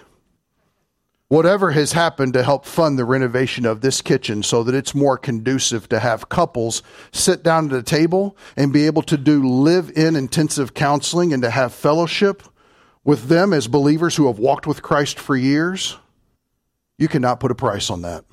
Whatever 1.27 1.71
has 1.71 1.91
happened 1.93 2.33
to 2.33 2.43
help 2.43 2.63
fund 2.63 2.99
the 2.99 3.03
renovation 3.03 3.65
of 3.65 3.81
this 3.81 3.99
kitchen 3.99 4.43
so 4.43 4.61
that 4.63 4.75
it's 4.75 4.93
more 4.93 5.17
conducive 5.17 5.89
to 5.89 5.99
have 5.99 6.29
couples 6.29 6.83
sit 7.11 7.41
down 7.41 7.65
at 7.65 7.73
a 7.73 7.81
table 7.81 8.37
and 8.55 8.71
be 8.71 8.85
able 8.85 9.01
to 9.01 9.17
do 9.17 9.43
live 9.43 9.91
in 9.97 10.15
intensive 10.15 10.75
counseling 10.75 11.33
and 11.33 11.41
to 11.41 11.49
have 11.49 11.73
fellowship 11.73 12.43
with 13.03 13.29
them 13.29 13.53
as 13.53 13.67
believers 13.67 14.15
who 14.17 14.27
have 14.27 14.37
walked 14.37 14.67
with 14.67 14.83
Christ 14.83 15.17
for 15.17 15.35
years, 15.35 15.97
you 16.99 17.07
cannot 17.07 17.39
put 17.39 17.49
a 17.49 17.55
price 17.55 17.89
on 17.89 18.03
that. 18.03 18.23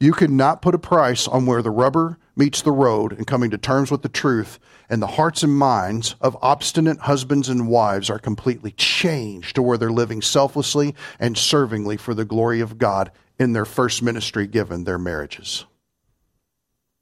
You 0.00 0.12
cannot 0.12 0.62
put 0.62 0.74
a 0.74 0.78
price 0.78 1.28
on 1.28 1.44
where 1.44 1.60
the 1.60 1.70
rubber 1.70 2.18
meets 2.36 2.62
the 2.62 2.72
road 2.72 3.12
and 3.12 3.26
coming 3.26 3.50
to 3.50 3.58
terms 3.58 3.90
with 3.90 4.02
the 4.02 4.08
truth, 4.08 4.58
and 4.88 5.02
the 5.02 5.06
hearts 5.06 5.42
and 5.42 5.56
minds 5.56 6.14
of 6.20 6.36
obstinate 6.42 6.98
husbands 7.00 7.48
and 7.48 7.68
wives 7.68 8.08
are 8.10 8.18
completely 8.18 8.72
changed 8.72 9.54
to 9.54 9.62
where 9.62 9.78
they're 9.78 9.90
living 9.90 10.22
selflessly 10.22 10.94
and 11.18 11.36
servingly 11.36 11.98
for 11.98 12.14
the 12.14 12.24
glory 12.24 12.60
of 12.60 12.78
God 12.78 13.10
in 13.38 13.52
their 13.52 13.64
first 13.64 14.02
ministry 14.02 14.46
given 14.46 14.84
their 14.84 14.98
marriages. 14.98 15.66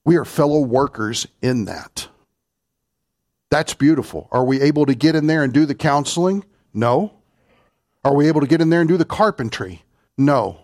We 0.04 0.16
are 0.16 0.24
fellow 0.24 0.60
workers 0.60 1.26
in 1.42 1.66
that. 1.66 2.08
That's 3.50 3.74
beautiful. 3.74 4.28
Are 4.30 4.44
we 4.44 4.60
able 4.60 4.86
to 4.86 4.94
get 4.94 5.14
in 5.14 5.26
there 5.26 5.42
and 5.42 5.52
do 5.52 5.66
the 5.66 5.74
counseling? 5.74 6.44
No. 6.72 7.12
Are 8.04 8.14
we 8.14 8.28
able 8.28 8.40
to 8.40 8.46
get 8.46 8.60
in 8.60 8.70
there 8.70 8.80
and 8.80 8.88
do 8.88 8.96
the 8.96 9.04
carpentry? 9.04 9.82
No 10.16 10.60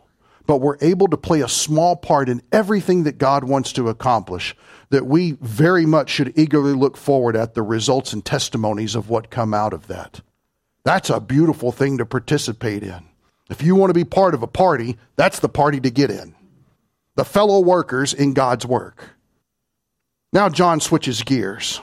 but 0.47 0.59
we're 0.59 0.79
able 0.81 1.09
to 1.09 1.17
play 1.17 1.41
a 1.41 1.49
small 1.49 1.97
part 1.97 2.29
in 2.29 2.43
everything 2.53 3.03
that 3.03 3.19
God 3.19 3.45
wants 3.45 3.73
to 3.73 3.89
accomplish, 3.89 4.57
that 4.91 5.07
we 5.07 5.33
very 5.41 5.85
much 5.85 6.11
should 6.11 6.39
eagerly 6.39 6.73
look 6.73 6.97
forward 6.97 7.37
at 7.37 7.55
the 7.55 7.63
results 7.63 8.13
and 8.13 8.25
testimonies 8.25 8.95
of 8.95 9.11
what 9.11 9.31
come 9.31 9.53
out 9.53 9.73
of 9.73 9.89
that. 9.89 10.21
That's 10.85 11.11
a 11.11 11.21
beautiful 11.21 11.73
thing 11.73 11.99
to 11.99 12.07
participate 12.07 12.85
in. 12.85 13.05
If 13.51 13.63
you 13.63 13.75
want 13.75 13.91
to 13.91 13.95
be 13.95 14.05
part 14.05 14.35
of 14.35 14.43
a 14.43 14.49
party, 14.49 14.97
that's 15.17 15.41
the 15.41 15.49
party 15.49 15.81
to 15.81 15.91
get 15.91 16.11
in. 16.11 16.35
The 17.17 17.25
fellow 17.25 17.61
workers 17.61 18.15
in 18.15 18.35
God's 18.35 18.67
work. 18.67 19.11
Now 20.33 20.49
John 20.49 20.81
switches 20.81 21.23
gears. 21.23 21.81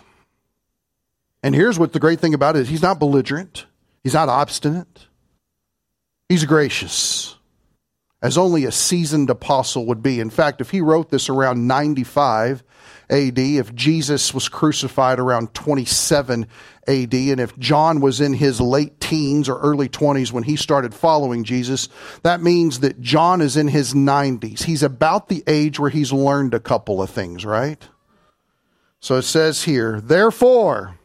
And 1.41 1.53
here's 1.53 1.77
what 1.77 1.91
the 1.91 1.99
great 1.99 2.21
thing 2.21 2.33
about 2.33 2.55
it 2.55 2.59
is 2.59 2.69
he's 2.69 2.81
not 2.81 2.99
belligerent. 2.99 3.65
He's 4.03 4.13
not 4.13 4.29
obstinate. 4.29 5.07
He's 6.29 6.45
gracious 6.45 7.35
as 8.23 8.37
only 8.37 8.63
a 8.63 8.71
seasoned 8.71 9.29
apostle 9.29 9.85
would 9.85 10.01
be. 10.01 10.21
In 10.21 10.29
fact, 10.29 10.61
if 10.61 10.71
he 10.71 10.79
wrote 10.79 11.09
this 11.09 11.27
around 11.27 11.67
95 11.67 12.63
AD, 13.09 13.37
if 13.37 13.75
Jesus 13.75 14.33
was 14.33 14.47
crucified 14.47 15.19
around 15.19 15.53
27 15.53 16.47
AD, 16.87 17.13
and 17.13 17.39
if 17.41 17.59
John 17.59 17.99
was 17.99 18.21
in 18.21 18.33
his 18.33 18.61
late 18.61 19.01
teens 19.01 19.49
or 19.49 19.59
early 19.59 19.89
20s 19.89 20.31
when 20.31 20.43
he 20.43 20.55
started 20.55 20.93
following 20.93 21.43
Jesus, 21.43 21.89
that 22.23 22.41
means 22.41 22.79
that 22.79 23.01
John 23.01 23.41
is 23.41 23.57
in 23.57 23.67
his 23.67 23.93
90s. 23.93 24.63
He's 24.63 24.83
about 24.83 25.27
the 25.27 25.43
age 25.45 25.77
where 25.77 25.89
he's 25.89 26.13
learned 26.13 26.53
a 26.53 26.61
couple 26.61 27.01
of 27.01 27.09
things, 27.09 27.43
right? 27.43 27.85
So 29.01 29.17
it 29.17 29.23
says 29.23 29.63
here, 29.63 29.99
therefore, 29.99 30.97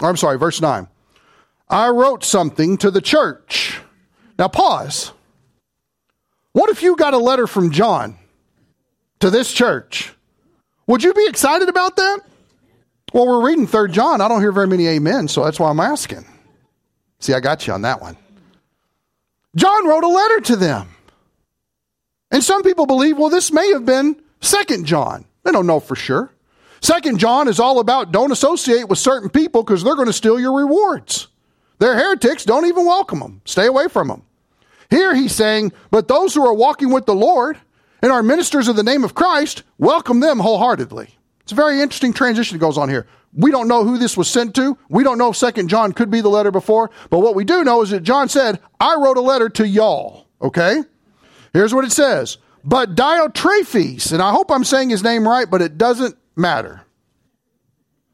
I'm 0.00 0.16
sorry, 0.16 0.38
verse 0.38 0.62
9. 0.62 0.88
I 1.68 1.88
wrote 1.90 2.24
something 2.24 2.78
to 2.78 2.90
the 2.90 3.02
church. 3.02 3.82
Now 4.38 4.48
pause. 4.48 5.12
What 6.54 6.70
if 6.70 6.84
you 6.84 6.94
got 6.94 7.14
a 7.14 7.18
letter 7.18 7.48
from 7.48 7.72
John 7.72 8.16
to 9.18 9.28
this 9.28 9.52
church? 9.52 10.14
Would 10.86 11.02
you 11.02 11.12
be 11.12 11.26
excited 11.26 11.68
about 11.68 11.96
that? 11.96 12.20
Well, 13.12 13.26
we're 13.26 13.44
reading 13.44 13.66
Third 13.66 13.92
John. 13.92 14.20
I 14.20 14.28
don't 14.28 14.40
hear 14.40 14.52
very 14.52 14.68
many 14.68 14.86
amen, 14.86 15.26
so 15.26 15.44
that's 15.44 15.58
why 15.58 15.68
I'm 15.68 15.80
asking. 15.80 16.24
See, 17.18 17.34
I 17.34 17.40
got 17.40 17.66
you 17.66 17.72
on 17.72 17.82
that 17.82 18.00
one. 18.00 18.16
John 19.56 19.88
wrote 19.88 20.04
a 20.04 20.08
letter 20.08 20.40
to 20.42 20.56
them. 20.56 20.88
And 22.30 22.42
some 22.42 22.62
people 22.62 22.86
believe, 22.86 23.18
well, 23.18 23.30
this 23.30 23.50
may 23.50 23.72
have 23.72 23.84
been 23.84 24.22
Second 24.40 24.86
John. 24.86 25.24
They 25.42 25.50
don't 25.50 25.66
know 25.66 25.80
for 25.80 25.96
sure. 25.96 26.32
Second 26.80 27.18
John 27.18 27.48
is 27.48 27.58
all 27.58 27.80
about 27.80 28.12
don't 28.12 28.30
associate 28.30 28.88
with 28.88 28.98
certain 29.00 29.28
people 29.28 29.64
because 29.64 29.82
they're 29.82 29.96
going 29.96 30.06
to 30.06 30.12
steal 30.12 30.38
your 30.38 30.56
rewards. 30.56 31.26
They're 31.80 31.96
heretics. 31.96 32.44
Don't 32.44 32.66
even 32.66 32.86
welcome 32.86 33.18
them. 33.18 33.40
Stay 33.44 33.66
away 33.66 33.88
from 33.88 34.06
them. 34.06 34.22
Here 34.94 35.12
he's 35.12 35.34
saying, 35.34 35.72
but 35.90 36.06
those 36.06 36.34
who 36.34 36.46
are 36.46 36.54
walking 36.54 36.92
with 36.92 37.04
the 37.04 37.16
Lord 37.16 37.58
and 38.00 38.12
are 38.12 38.22
ministers 38.22 38.68
of 38.68 38.76
the 38.76 38.84
name 38.84 39.02
of 39.02 39.12
Christ, 39.12 39.64
welcome 39.76 40.20
them 40.20 40.38
wholeheartedly. 40.38 41.08
It's 41.40 41.50
a 41.50 41.56
very 41.56 41.80
interesting 41.80 42.12
transition 42.12 42.56
that 42.56 42.64
goes 42.64 42.78
on 42.78 42.88
here. 42.88 43.08
We 43.32 43.50
don't 43.50 43.66
know 43.66 43.82
who 43.82 43.98
this 43.98 44.16
was 44.16 44.30
sent 44.30 44.54
to. 44.54 44.78
We 44.88 45.02
don't 45.02 45.18
know 45.18 45.30
if 45.30 45.36
Second 45.36 45.66
John 45.66 45.90
could 45.90 46.12
be 46.12 46.20
the 46.20 46.28
letter 46.28 46.52
before, 46.52 46.92
but 47.10 47.18
what 47.18 47.34
we 47.34 47.42
do 47.42 47.64
know 47.64 47.82
is 47.82 47.90
that 47.90 48.04
John 48.04 48.28
said, 48.28 48.60
I 48.78 48.94
wrote 48.94 49.16
a 49.16 49.20
letter 49.20 49.48
to 49.48 49.66
y'all. 49.66 50.28
Okay? 50.40 50.84
Here's 51.52 51.74
what 51.74 51.84
it 51.84 51.90
says. 51.90 52.38
But 52.62 52.94
Diotrephes, 52.94 54.12
and 54.12 54.22
I 54.22 54.30
hope 54.30 54.48
I'm 54.48 54.62
saying 54.62 54.90
his 54.90 55.02
name 55.02 55.26
right, 55.26 55.50
but 55.50 55.60
it 55.60 55.76
doesn't 55.76 56.16
matter. 56.36 56.82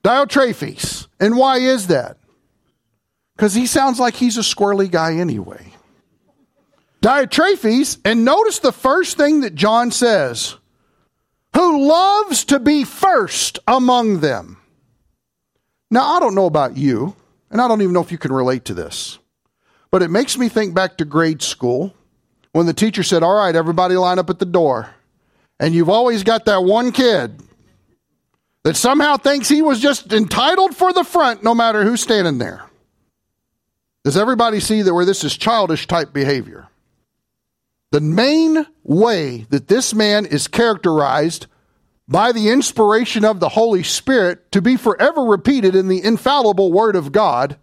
Diotrephes. 0.02 1.08
And 1.20 1.36
why 1.36 1.58
is 1.58 1.88
that? 1.88 2.16
Because 3.36 3.52
he 3.52 3.66
sounds 3.66 4.00
like 4.00 4.14
he's 4.14 4.38
a 4.38 4.40
squirrely 4.40 4.90
guy 4.90 5.16
anyway. 5.16 5.74
Diotrephes, 7.02 7.98
and 8.04 8.24
notice 8.24 8.58
the 8.58 8.72
first 8.72 9.16
thing 9.16 9.40
that 9.40 9.54
John 9.54 9.90
says 9.90 10.56
who 11.54 11.86
loves 11.88 12.44
to 12.46 12.60
be 12.60 12.84
first 12.84 13.58
among 13.66 14.20
them. 14.20 14.58
Now, 15.90 16.16
I 16.16 16.20
don't 16.20 16.34
know 16.34 16.46
about 16.46 16.76
you, 16.76 17.16
and 17.50 17.60
I 17.60 17.66
don't 17.66 17.82
even 17.82 17.92
know 17.92 18.00
if 18.02 18.12
you 18.12 18.18
can 18.18 18.32
relate 18.32 18.66
to 18.66 18.74
this, 18.74 19.18
but 19.90 20.02
it 20.02 20.10
makes 20.10 20.38
me 20.38 20.48
think 20.48 20.74
back 20.74 20.98
to 20.98 21.04
grade 21.04 21.42
school 21.42 21.92
when 22.52 22.66
the 22.66 22.72
teacher 22.72 23.02
said, 23.02 23.22
All 23.22 23.34
right, 23.34 23.54
everybody 23.56 23.96
line 23.96 24.18
up 24.18 24.30
at 24.30 24.38
the 24.38 24.46
door. 24.46 24.90
And 25.58 25.74
you've 25.74 25.90
always 25.90 26.22
got 26.22 26.46
that 26.46 26.64
one 26.64 26.90
kid 26.90 27.42
that 28.62 28.76
somehow 28.76 29.16
thinks 29.16 29.48
he 29.48 29.60
was 29.60 29.80
just 29.80 30.12
entitled 30.12 30.74
for 30.74 30.92
the 30.92 31.04
front 31.04 31.42
no 31.42 31.54
matter 31.54 31.84
who's 31.84 32.00
standing 32.00 32.38
there. 32.38 32.64
Does 34.04 34.16
everybody 34.16 34.60
see 34.60 34.80
that 34.80 34.94
where 34.94 35.04
this 35.04 35.22
is 35.22 35.36
childish 35.36 35.86
type 35.86 36.14
behavior? 36.14 36.69
The 37.90 38.00
main 38.00 38.66
way 38.84 39.46
that 39.50 39.68
this 39.68 39.94
man 39.94 40.24
is 40.24 40.46
characterized 40.46 41.46
by 42.06 42.32
the 42.32 42.48
inspiration 42.50 43.24
of 43.24 43.40
the 43.40 43.50
Holy 43.50 43.82
Spirit 43.82 44.50
to 44.52 44.62
be 44.62 44.76
forever 44.76 45.22
repeated 45.22 45.74
in 45.74 45.88
the 45.88 46.02
infallible 46.02 46.72
Word 46.72 46.96
of 46.96 47.12
God 47.12 47.56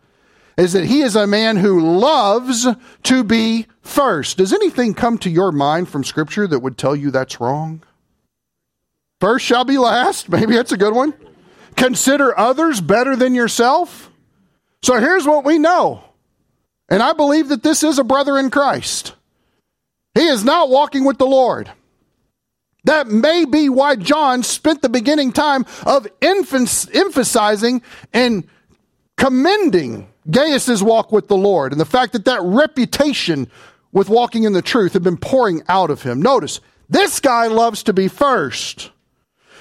is 0.58 0.74
that 0.74 0.86
he 0.86 1.02
is 1.02 1.16
a 1.16 1.28
man 1.28 1.58
who 1.58 2.00
loves 2.00 2.66
to 3.04 3.24
be 3.24 3.68
first. 3.82 4.38
Does 4.38 4.54
anything 4.54 4.94
come 4.94 5.18
to 5.20 5.30
your 5.30 5.52
mind 5.52 5.88
from 5.88 6.04
Scripture 6.04 6.48
that 6.48 6.60
would 6.60 6.78
tell 6.78 6.96
you 6.96 7.12
that's 7.12 7.40
wrong? 7.40 7.84
First 9.22 9.46
shall 9.46 9.66
be 9.66 9.78
last. 9.78 10.30
Maybe 10.30 10.56
that's 10.56 10.72
a 10.72 10.78
good 10.78 10.94
one. 10.94 11.14
Consider 11.76 12.38
others 12.38 12.82
better 12.82 13.16
than 13.16 13.36
yourself. 13.36 14.12
So 14.82 15.00
here's 15.00 15.28
what 15.28 15.46
we 15.46 15.60
know. 15.60 16.04
And 16.90 17.04
I 17.04 17.14
believe 17.14 17.50
that 17.50 17.64
this 17.64 17.84
is 17.84 18.00
a 18.00 18.04
brother 18.04 18.38
in 18.38 18.50
Christ. 18.50 19.14
He 20.18 20.28
is 20.28 20.44
not 20.44 20.70
walking 20.70 21.06
with 21.06 21.20
the 21.20 21.28
Lord. 21.28 21.70
That 22.86 23.08
may 23.08 23.46
be 23.46 23.70
why 23.70 23.96
John 23.98 24.42
spent 24.42 24.82
the 24.82 24.90
beginning 24.90 25.32
time 25.32 25.64
of 25.86 26.08
emphasizing 26.22 27.84
and 28.14 28.48
commending 29.16 30.08
Gaius's 30.28 30.82
walk 30.82 31.12
with 31.12 31.28
the 31.28 31.38
Lord 31.38 31.72
and 31.72 31.80
the 31.80 31.86
fact 31.86 32.14
that 32.14 32.26
that 32.26 32.42
reputation 32.42 33.48
with 33.92 34.10
walking 34.10 34.44
in 34.44 34.54
the 34.54 34.64
truth 34.64 34.94
had 34.94 35.04
been 35.04 35.18
pouring 35.18 35.62
out 35.68 35.92
of 35.92 36.02
him. 36.02 36.20
Notice, 36.20 36.62
This 36.90 37.20
guy 37.20 37.46
loves 37.46 37.84
to 37.84 37.94
be 37.94 38.08
first. 38.08 38.90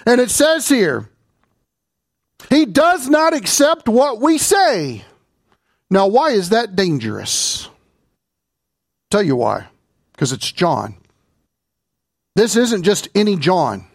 And 0.06 0.22
it 0.22 0.30
says 0.30 0.68
here, 0.68 1.10
he 2.48 2.64
does 2.64 3.08
not 3.08 3.34
accept 3.34 3.90
what 3.90 4.22
we 4.22 4.38
say. 4.38 5.04
Now, 5.90 6.06
why 6.06 6.30
is 6.30 6.48
that 6.48 6.76
dangerous? 6.76 7.68
Tell 9.10 9.22
you 9.22 9.36
why. 9.36 9.66
Because 10.16 10.32
it's 10.32 10.50
John. 10.50 10.96
This 12.34 12.56
isn't 12.56 12.82
just 12.82 13.08
any 13.14 13.36
John. 13.36 13.86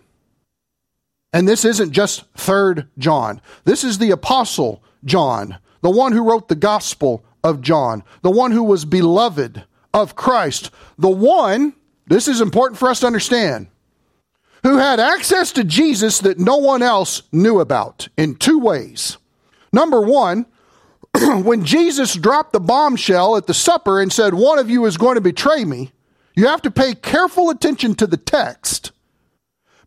And 1.33 1.47
this 1.47 1.65
isn't 1.65 1.91
just 1.91 2.25
third 2.35 2.87
John. 2.97 3.41
This 3.65 3.83
is 3.83 3.97
the 3.97 4.11
apostle 4.11 4.83
John, 5.03 5.57
the 5.81 5.89
one 5.89 6.11
who 6.11 6.29
wrote 6.29 6.47
the 6.47 6.55
gospel 6.55 7.23
of 7.43 7.61
John, 7.61 8.03
the 8.21 8.31
one 8.31 8.51
who 8.51 8.63
was 8.63 8.85
beloved 8.85 9.63
of 9.93 10.15
Christ, 10.15 10.69
the 10.97 11.09
one, 11.09 11.73
this 12.07 12.27
is 12.27 12.39
important 12.39 12.77
for 12.77 12.89
us 12.89 12.99
to 12.99 13.07
understand, 13.07 13.67
who 14.63 14.77
had 14.77 14.99
access 14.99 15.51
to 15.53 15.63
Jesus 15.63 16.19
that 16.19 16.39
no 16.39 16.57
one 16.57 16.83
else 16.83 17.23
knew 17.31 17.59
about 17.59 18.07
in 18.15 18.35
two 18.35 18.59
ways. 18.59 19.17
Number 19.73 20.01
one, 20.01 20.45
when 21.43 21.65
Jesus 21.65 22.13
dropped 22.13 22.53
the 22.53 22.59
bombshell 22.59 23.37
at 23.37 23.47
the 23.47 23.53
supper 23.53 24.01
and 24.01 24.11
said, 24.11 24.33
One 24.33 24.59
of 24.59 24.69
you 24.69 24.85
is 24.85 24.97
going 24.97 25.15
to 25.15 25.21
betray 25.21 25.65
me, 25.65 25.91
you 26.35 26.47
have 26.47 26.61
to 26.63 26.71
pay 26.71 26.93
careful 26.93 27.49
attention 27.49 27.95
to 27.95 28.07
the 28.07 28.17
text. 28.17 28.91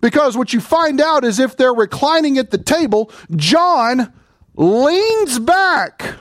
Because 0.01 0.37
what 0.37 0.53
you 0.53 0.61
find 0.61 1.01
out 1.01 1.25
is 1.25 1.39
if 1.39 1.57
they're 1.57 1.73
reclining 1.73 2.37
at 2.37 2.51
the 2.51 2.59
table, 2.59 3.11
John 3.35 4.13
leans 4.55 5.39
back 5.39 6.17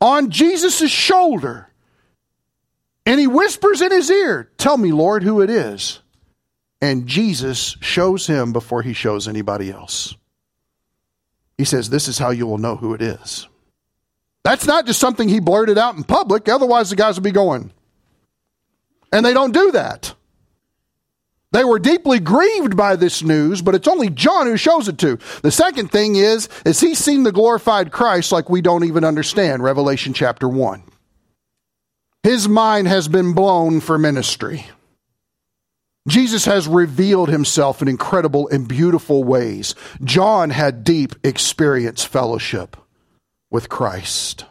on 0.00 0.30
Jesus' 0.30 0.90
shoulder 0.90 1.70
and 3.04 3.20
he 3.20 3.26
whispers 3.26 3.80
in 3.80 3.92
his 3.92 4.10
ear, 4.10 4.50
Tell 4.58 4.76
me, 4.76 4.90
Lord, 4.90 5.22
who 5.22 5.40
it 5.40 5.50
is. 5.50 6.00
And 6.80 7.06
Jesus 7.06 7.76
shows 7.80 8.26
him 8.26 8.52
before 8.52 8.82
he 8.82 8.92
shows 8.92 9.28
anybody 9.28 9.70
else. 9.70 10.14
He 11.56 11.64
says, 11.64 11.88
This 11.88 12.08
is 12.08 12.18
how 12.18 12.30
you 12.30 12.46
will 12.46 12.58
know 12.58 12.76
who 12.76 12.94
it 12.94 13.00
is. 13.00 13.48
That's 14.42 14.66
not 14.66 14.86
just 14.86 15.00
something 15.00 15.28
he 15.28 15.40
blurted 15.40 15.78
out 15.78 15.96
in 15.96 16.04
public, 16.04 16.48
otherwise, 16.48 16.90
the 16.90 16.96
guys 16.96 17.16
would 17.16 17.24
be 17.24 17.30
going. 17.30 17.72
And 19.16 19.24
they 19.24 19.32
don't 19.32 19.54
do 19.54 19.72
that. 19.72 20.14
They 21.50 21.64
were 21.64 21.78
deeply 21.78 22.18
grieved 22.18 22.76
by 22.76 22.96
this 22.96 23.22
news, 23.22 23.62
but 23.62 23.74
it's 23.74 23.88
only 23.88 24.10
John 24.10 24.46
who 24.46 24.58
shows 24.58 24.88
it 24.88 24.98
to. 24.98 25.18
The 25.40 25.50
second 25.50 25.90
thing 25.90 26.16
is, 26.16 26.50
is 26.66 26.80
he's 26.80 26.98
seen 26.98 27.22
the 27.22 27.32
glorified 27.32 27.92
Christ 27.92 28.30
like 28.30 28.50
we 28.50 28.60
don't 28.60 28.84
even 28.84 29.04
understand, 29.04 29.62
Revelation 29.62 30.12
chapter 30.12 30.46
1. 30.46 30.82
His 32.24 32.46
mind 32.46 32.88
has 32.88 33.08
been 33.08 33.32
blown 33.32 33.80
for 33.80 33.96
ministry. 33.96 34.66
Jesus 36.06 36.44
has 36.44 36.68
revealed 36.68 37.30
himself 37.30 37.80
in 37.80 37.88
incredible 37.88 38.48
and 38.48 38.68
beautiful 38.68 39.24
ways. 39.24 39.74
John 40.04 40.50
had 40.50 40.84
deep 40.84 41.14
experience 41.24 42.04
fellowship 42.04 42.76
with 43.50 43.70
Christ. 43.70 44.44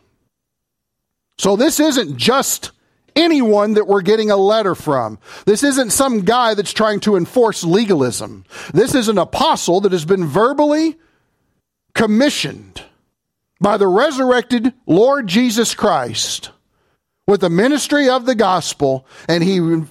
So 1.37 1.55
this 1.55 1.79
isn't 1.79 2.17
just 2.17 2.71
anyone 3.15 3.73
that 3.73 3.87
we're 3.87 4.01
getting 4.01 4.31
a 4.31 4.37
letter 4.37 4.75
from. 4.75 5.19
This 5.45 5.63
isn't 5.63 5.91
some 5.91 6.21
guy 6.21 6.53
that's 6.53 6.73
trying 6.73 6.99
to 7.01 7.15
enforce 7.15 7.63
legalism. 7.63 8.45
This 8.73 8.95
is 8.95 9.07
an 9.07 9.17
apostle 9.17 9.81
that 9.81 9.91
has 9.91 10.05
been 10.05 10.25
verbally 10.25 10.97
commissioned 11.93 12.83
by 13.59 13.77
the 13.77 13.87
resurrected 13.87 14.73
Lord 14.85 15.27
Jesus 15.27 15.73
Christ 15.73 16.51
with 17.27 17.41
the 17.41 17.49
ministry 17.49 18.09
of 18.09 18.25
the 18.25 18.35
gospel, 18.35 19.05
and 19.27 19.43
he 19.43 19.83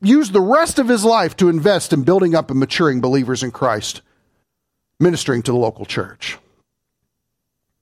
used 0.00 0.32
the 0.32 0.40
rest 0.40 0.78
of 0.78 0.88
his 0.88 1.04
life 1.04 1.36
to 1.36 1.48
invest 1.48 1.92
in 1.92 2.02
building 2.02 2.34
up 2.34 2.50
and 2.50 2.58
maturing 2.58 3.00
believers 3.00 3.42
in 3.42 3.50
Christ, 3.50 4.02
ministering 4.98 5.42
to 5.42 5.52
the 5.52 5.58
local 5.58 5.84
church. 5.84 6.38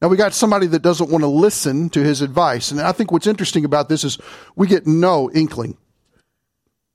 Now 0.01 0.09
we 0.09 0.17
got 0.17 0.33
somebody 0.33 0.67
that 0.69 0.83
doesn't 0.83 1.11
want 1.11 1.23
to 1.23 1.29
listen 1.29 1.91
to 1.91 2.03
his 2.03 2.23
advice. 2.23 2.71
And 2.71 2.81
I 2.81 2.93
think 2.93 3.13
what's 3.13 3.27
interesting 3.27 3.65
about 3.65 3.89
this 3.89 4.03
is 4.05 4.19
we 4.57 4.67
get 4.67 4.87
no 4.87 5.31
inkling 5.33 5.77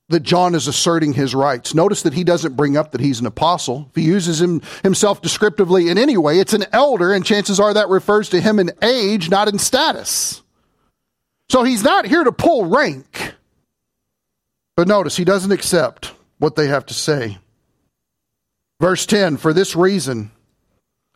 that 0.09 0.21
John 0.21 0.53
is 0.53 0.67
asserting 0.67 1.13
his 1.13 1.33
rights. 1.33 1.73
Notice 1.73 2.03
that 2.03 2.13
he 2.13 2.23
doesn't 2.23 2.55
bring 2.55 2.77
up 2.77 2.91
that 2.91 3.01
he's 3.01 3.19
an 3.19 3.25
apostle. 3.25 3.87
If 3.89 3.95
he 3.95 4.03
uses 4.03 4.41
him, 4.41 4.61
himself 4.83 5.21
descriptively 5.21 5.89
in 5.89 5.97
any 5.97 6.17
way, 6.17 6.39
it's 6.39 6.53
an 6.53 6.65
elder, 6.71 7.11
and 7.11 7.25
chances 7.25 7.59
are 7.59 7.73
that 7.73 7.89
refers 7.89 8.29
to 8.29 8.41
him 8.41 8.59
in 8.59 8.71
age, 8.83 9.29
not 9.29 9.47
in 9.47 9.57
status. 9.57 10.43
So 11.49 11.63
he's 11.63 11.83
not 11.83 12.05
here 12.05 12.23
to 12.23 12.31
pull 12.31 12.65
rank. 12.65 13.33
But 14.75 14.87
notice, 14.87 15.15
he 15.15 15.25
doesn't 15.25 15.51
accept 15.51 16.13
what 16.37 16.55
they 16.55 16.67
have 16.67 16.85
to 16.87 16.93
say. 16.93 17.37
Verse 18.79 19.05
10 19.05 19.37
For 19.37 19.53
this 19.53 19.75
reason, 19.75 20.31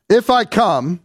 if 0.09 0.29
I 0.29 0.45
come, 0.45 1.01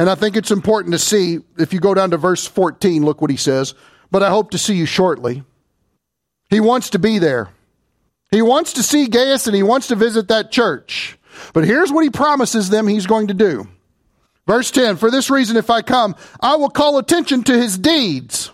and 0.00 0.08
I 0.08 0.14
think 0.14 0.34
it's 0.34 0.50
important 0.50 0.94
to 0.94 0.98
see, 0.98 1.40
if 1.58 1.74
you 1.74 1.78
go 1.78 1.92
down 1.92 2.12
to 2.12 2.16
verse 2.16 2.46
14, 2.46 3.04
look 3.04 3.20
what 3.20 3.30
he 3.30 3.36
says. 3.36 3.74
But 4.10 4.22
I 4.22 4.30
hope 4.30 4.52
to 4.52 4.58
see 4.58 4.74
you 4.74 4.86
shortly. 4.86 5.44
He 6.48 6.58
wants 6.58 6.88
to 6.90 6.98
be 6.98 7.18
there. 7.18 7.50
He 8.30 8.40
wants 8.40 8.72
to 8.72 8.82
see 8.82 9.08
Gaius 9.08 9.46
and 9.46 9.54
he 9.54 9.62
wants 9.62 9.88
to 9.88 9.96
visit 9.96 10.28
that 10.28 10.50
church. 10.50 11.18
But 11.52 11.66
here's 11.66 11.92
what 11.92 12.02
he 12.02 12.08
promises 12.08 12.70
them 12.70 12.86
he's 12.86 13.06
going 13.06 13.26
to 13.26 13.34
do. 13.34 13.68
Verse 14.46 14.70
10 14.70 14.96
For 14.96 15.10
this 15.10 15.28
reason, 15.28 15.58
if 15.58 15.68
I 15.68 15.82
come, 15.82 16.16
I 16.40 16.56
will 16.56 16.70
call 16.70 16.96
attention 16.96 17.44
to 17.44 17.58
his 17.58 17.76
deeds. 17.76 18.50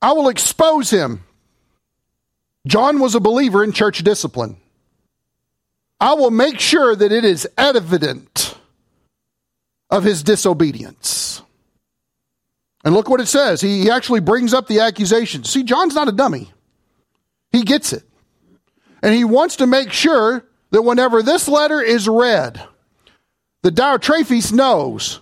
I 0.00 0.12
will 0.12 0.28
expose 0.28 0.88
him. 0.88 1.24
John 2.64 3.00
was 3.00 3.16
a 3.16 3.20
believer 3.20 3.64
in 3.64 3.72
church 3.72 4.04
discipline. 4.04 4.56
I 5.98 6.14
will 6.14 6.30
make 6.30 6.60
sure 6.60 6.94
that 6.94 7.10
it 7.10 7.24
is 7.24 7.48
evident 7.58 8.45
of 9.90 10.04
his 10.04 10.22
disobedience. 10.22 11.42
And 12.84 12.94
look 12.94 13.08
what 13.08 13.20
it 13.20 13.26
says. 13.26 13.60
He, 13.60 13.90
actually 13.90 14.20
brings 14.20 14.54
up 14.54 14.68
the 14.68 14.80
accusation. 14.80 15.44
See, 15.44 15.62
John's 15.62 15.94
not 15.94 16.08
a 16.08 16.12
dummy, 16.12 16.52
he 17.52 17.62
gets 17.62 17.92
it. 17.92 18.04
And 19.02 19.14
he 19.14 19.24
wants 19.24 19.56
to 19.56 19.66
make 19.66 19.92
sure 19.92 20.44
that 20.70 20.82
whenever 20.82 21.22
this 21.22 21.48
letter 21.48 21.80
is 21.80 22.08
read, 22.08 22.60
the 23.62 23.70
Diotrephes 23.70 24.52
knows, 24.52 25.20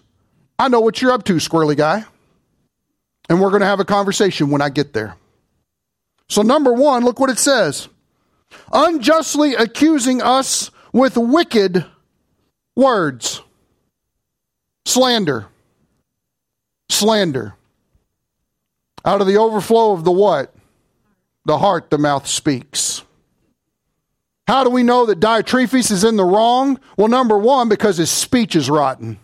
I 0.59 0.69
know 0.69 0.81
what 0.81 1.03
you're 1.03 1.13
up 1.13 1.25
to, 1.25 1.35
squirrely 1.35 1.77
guy. 1.77 2.05
And 3.29 3.41
we're 3.41 3.51
going 3.51 3.61
to 3.61 3.67
have 3.67 3.81
a 3.81 3.85
conversation 3.85 4.51
when 4.51 4.63
I 4.63 4.69
get 4.69 4.93
there. 4.93 5.17
So, 6.29 6.43
number 6.43 6.73
one, 6.73 7.05
look 7.05 7.21
what 7.21 7.31
it 7.31 7.39
says 7.39 7.89
unjustly 8.73 9.55
accusing 9.55 10.23
us 10.23 10.71
with 10.93 11.17
wicked 11.17 11.85
words. 12.77 13.41
Slander. 14.87 15.47
Slander. 16.89 17.55
Out 19.05 19.21
of 19.21 19.27
the 19.27 19.37
overflow 19.37 19.93
of 19.93 20.05
the 20.05 20.13
what? 20.13 20.55
The 21.45 21.59
heart, 21.59 21.91
the 21.91 21.99
mouth 21.99 22.27
speaks. 22.27 23.03
How 24.47 24.65
do 24.65 24.71
we 24.71 24.83
know 24.83 25.07
that 25.07 25.21
Diotrephes 25.21 25.91
is 25.91 26.05
in 26.05 26.17
the 26.17 26.25
wrong? 26.25 26.79
Well, 26.97 27.09
number 27.09 27.39
one, 27.39 27.69
because 27.69 27.97
his 27.97 28.11
speech 28.11 28.55
is 28.57 28.69
rotten. 28.69 29.19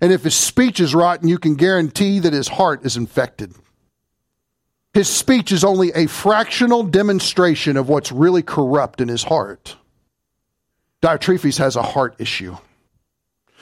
And 0.00 0.12
if 0.12 0.24
his 0.24 0.34
speech 0.34 0.80
is 0.80 0.94
rotten, 0.94 1.28
you 1.28 1.38
can 1.38 1.54
guarantee 1.54 2.18
that 2.18 2.32
his 2.32 2.48
heart 2.48 2.84
is 2.84 2.96
infected. 2.96 3.54
His 4.94 5.08
speech 5.08 5.52
is 5.52 5.64
only 5.64 5.92
a 5.92 6.06
fractional 6.06 6.82
demonstration 6.82 7.76
of 7.76 7.88
what's 7.88 8.10
really 8.10 8.42
corrupt 8.42 9.00
in 9.00 9.08
his 9.08 9.22
heart. 9.22 9.76
Diotrephes 11.02 11.58
has 11.58 11.76
a 11.76 11.82
heart 11.82 12.16
issue. 12.18 12.56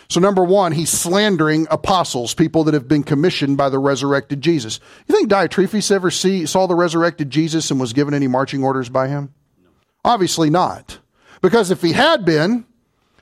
So, 0.09 0.21
number 0.21 0.45
one, 0.45 0.73
he's 0.73 0.90
slandering 0.90 1.66
apostles, 1.71 2.33
people 2.33 2.64
that 2.64 2.75
have 2.75 2.87
been 2.87 3.03
commissioned 3.03 3.57
by 3.57 3.69
the 3.69 3.79
resurrected 3.79 4.40
Jesus. 4.40 4.79
You 5.09 5.14
think 5.14 5.29
Diotrephes 5.29 5.90
ever 5.90 6.11
see, 6.11 6.47
saw 6.47 6.66
the 6.66 6.77
resurrected 6.77 7.31
Jesus 7.31 7.71
and 7.71 7.81
was 7.81 7.92
given 7.92 8.14
any 8.14 8.29
marching 8.29 8.62
orders 8.62 8.88
by 8.88 9.09
him? 9.09 9.35
No. 9.62 9.71
Obviously 10.05 10.49
not. 10.49 10.99
Because 11.42 11.71
if 11.71 11.83
he 11.83 11.92
had 11.92 12.25
been, 12.25 12.64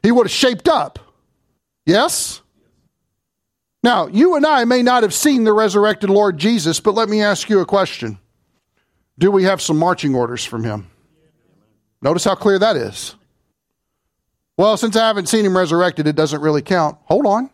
he 0.03 0.12
would 0.12 0.27
have 0.27 0.33
shaped 0.33 0.68
up. 0.68 0.99
Yes? 1.87 2.42
Now, 3.83 4.07
you 4.07 4.37
and 4.37 4.47
I 4.47 4.64
may 4.64 4.83
not 4.83 5.03
have 5.03 5.14
seen 5.14 5.44
the 5.44 5.53
resurrected 5.53 6.11
Lord 6.11 6.38
Jesus, 6.38 6.81
but 6.81 6.94
let 6.94 7.09
me 7.09 7.23
ask 7.23 7.49
you 7.49 7.61
a 7.61 7.66
question. 7.66 8.18
Do 9.18 9.31
we 9.31 9.44
have 9.44 9.62
some 9.62 9.79
marching 9.79 10.14
orders 10.14 10.44
from 10.44 10.64
him? 10.64 10.90
Notice 12.03 12.25
how 12.25 12.35
clear 12.35 12.59
that 12.59 12.77
is. 12.77 13.14
Well, 14.57 14.77
since 14.77 14.97
I 14.97 15.07
haven't 15.07 15.29
seen 15.29 15.45
him 15.45 15.57
resurrected, 15.57 16.07
it 16.07 16.17
doesn't 16.17 16.40
really 16.40 16.62
count. 16.62 16.99
Hold 17.05 17.27
on. 17.27 17.51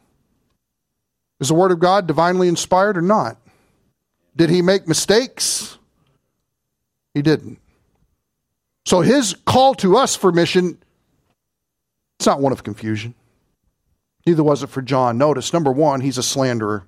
Is 1.40 1.48
the 1.48 1.54
Word 1.54 1.72
of 1.72 1.78
God 1.78 2.06
divinely 2.06 2.48
inspired 2.48 2.98
or 2.98 3.02
not? 3.02 3.38
Did 4.36 4.50
he 4.50 4.60
make 4.60 4.86
mistakes? 4.86 5.78
He 7.14 7.22
didn't. 7.22 7.58
So 8.84 9.00
his 9.00 9.34
call 9.46 9.74
to 9.76 9.96
us 9.96 10.16
for 10.16 10.32
mission, 10.32 10.78
it's 12.18 12.26
not 12.26 12.40
one 12.40 12.52
of 12.52 12.62
confusion. 12.62 13.14
Neither 14.26 14.42
was 14.42 14.62
it 14.62 14.68
for 14.68 14.82
John. 14.82 15.16
Notice, 15.16 15.52
number 15.52 15.72
one, 15.72 16.02
he's 16.02 16.18
a 16.18 16.22
slanderer. 16.22 16.86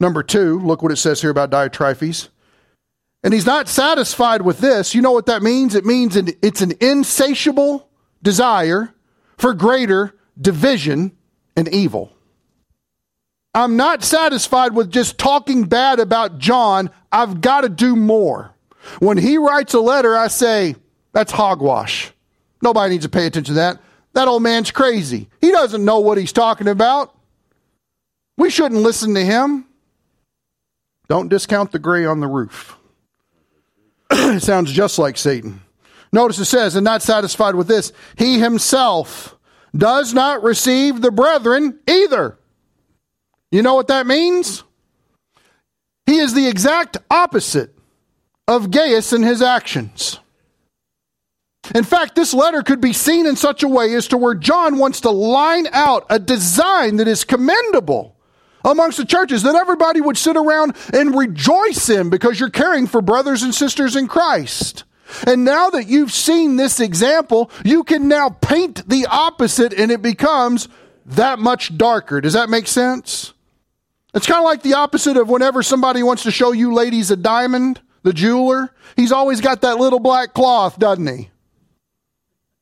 Number 0.00 0.22
two, 0.22 0.58
look 0.58 0.82
what 0.82 0.92
it 0.92 0.96
says 0.96 1.20
here 1.20 1.30
about 1.30 1.50
Diotrephes. 1.50 2.28
And 3.22 3.32
he's 3.34 3.46
not 3.46 3.68
satisfied 3.68 4.42
with 4.42 4.58
this. 4.58 4.94
You 4.94 5.02
know 5.02 5.12
what 5.12 5.26
that 5.26 5.42
means? 5.42 5.74
It 5.74 5.84
means 5.84 6.16
it's 6.16 6.62
an 6.62 6.72
insatiable 6.80 7.88
desire 8.22 8.92
for 9.40 9.54
greater 9.54 10.14
division 10.40 11.12
and 11.56 11.66
evil. 11.68 12.12
I'm 13.54 13.76
not 13.76 14.04
satisfied 14.04 14.74
with 14.74 14.90
just 14.90 15.18
talking 15.18 15.64
bad 15.64 15.98
about 15.98 16.38
John. 16.38 16.90
I've 17.10 17.40
got 17.40 17.62
to 17.62 17.68
do 17.68 17.96
more. 17.96 18.54
When 19.00 19.18
he 19.18 19.38
writes 19.38 19.74
a 19.74 19.80
letter, 19.80 20.16
I 20.16 20.28
say, 20.28 20.76
that's 21.12 21.32
hogwash. 21.32 22.12
Nobody 22.62 22.92
needs 22.92 23.04
to 23.04 23.08
pay 23.08 23.26
attention 23.26 23.54
to 23.54 23.60
that. 23.60 23.80
That 24.12 24.28
old 24.28 24.42
man's 24.42 24.70
crazy. 24.70 25.28
He 25.40 25.50
doesn't 25.50 25.84
know 25.84 26.00
what 26.00 26.18
he's 26.18 26.32
talking 26.32 26.68
about. 26.68 27.14
We 28.36 28.50
shouldn't 28.50 28.82
listen 28.82 29.14
to 29.14 29.24
him. 29.24 29.66
Don't 31.08 31.28
discount 31.28 31.72
the 31.72 31.78
gray 31.78 32.04
on 32.04 32.20
the 32.20 32.26
roof. 32.26 32.76
it 34.10 34.42
sounds 34.42 34.70
just 34.70 34.98
like 34.98 35.16
Satan. 35.16 35.60
Notice 36.12 36.38
it 36.38 36.46
says, 36.46 36.74
and 36.76 36.84
not 36.84 37.02
satisfied 37.02 37.54
with 37.54 37.68
this, 37.68 37.92
he 38.16 38.38
himself 38.40 39.36
does 39.76 40.12
not 40.12 40.42
receive 40.42 41.00
the 41.00 41.12
brethren 41.12 41.78
either. 41.88 42.38
You 43.52 43.62
know 43.62 43.74
what 43.74 43.88
that 43.88 44.06
means? 44.06 44.64
He 46.06 46.18
is 46.18 46.34
the 46.34 46.48
exact 46.48 46.96
opposite 47.10 47.76
of 48.48 48.70
Gaius 48.70 49.12
in 49.12 49.22
his 49.22 49.42
actions. 49.42 50.18
In 51.74 51.84
fact, 51.84 52.16
this 52.16 52.34
letter 52.34 52.62
could 52.62 52.80
be 52.80 52.92
seen 52.92 53.26
in 53.26 53.36
such 53.36 53.62
a 53.62 53.68
way 53.68 53.94
as 53.94 54.08
to 54.08 54.16
where 54.16 54.34
John 54.34 54.78
wants 54.78 55.02
to 55.02 55.10
line 55.10 55.68
out 55.72 56.06
a 56.10 56.18
design 56.18 56.96
that 56.96 57.06
is 57.06 57.22
commendable 57.22 58.16
amongst 58.64 58.98
the 58.98 59.04
churches 59.04 59.44
that 59.44 59.54
everybody 59.54 60.00
would 60.00 60.18
sit 60.18 60.36
around 60.36 60.74
and 60.92 61.14
rejoice 61.14 61.88
in 61.88 62.10
because 62.10 62.40
you're 62.40 62.50
caring 62.50 62.86
for 62.86 63.00
brothers 63.00 63.42
and 63.42 63.54
sisters 63.54 63.94
in 63.94 64.08
Christ. 64.08 64.84
And 65.26 65.44
now 65.44 65.70
that 65.70 65.86
you've 65.86 66.12
seen 66.12 66.56
this 66.56 66.80
example, 66.80 67.50
you 67.64 67.84
can 67.84 68.08
now 68.08 68.30
paint 68.30 68.88
the 68.88 69.06
opposite 69.10 69.72
and 69.72 69.90
it 69.90 70.02
becomes 70.02 70.68
that 71.06 71.38
much 71.38 71.76
darker. 71.76 72.20
Does 72.20 72.34
that 72.34 72.50
make 72.50 72.66
sense? 72.66 73.32
It's 74.14 74.26
kind 74.26 74.38
of 74.38 74.44
like 74.44 74.62
the 74.62 74.74
opposite 74.74 75.16
of 75.16 75.28
whenever 75.28 75.62
somebody 75.62 76.02
wants 76.02 76.24
to 76.24 76.30
show 76.30 76.52
you 76.52 76.74
ladies 76.74 77.10
a 77.10 77.16
diamond, 77.16 77.80
the 78.02 78.12
jeweler, 78.12 78.70
he's 78.96 79.12
always 79.12 79.40
got 79.40 79.60
that 79.60 79.78
little 79.78 80.00
black 80.00 80.34
cloth, 80.34 80.78
doesn't 80.78 81.06
he? 81.06 81.30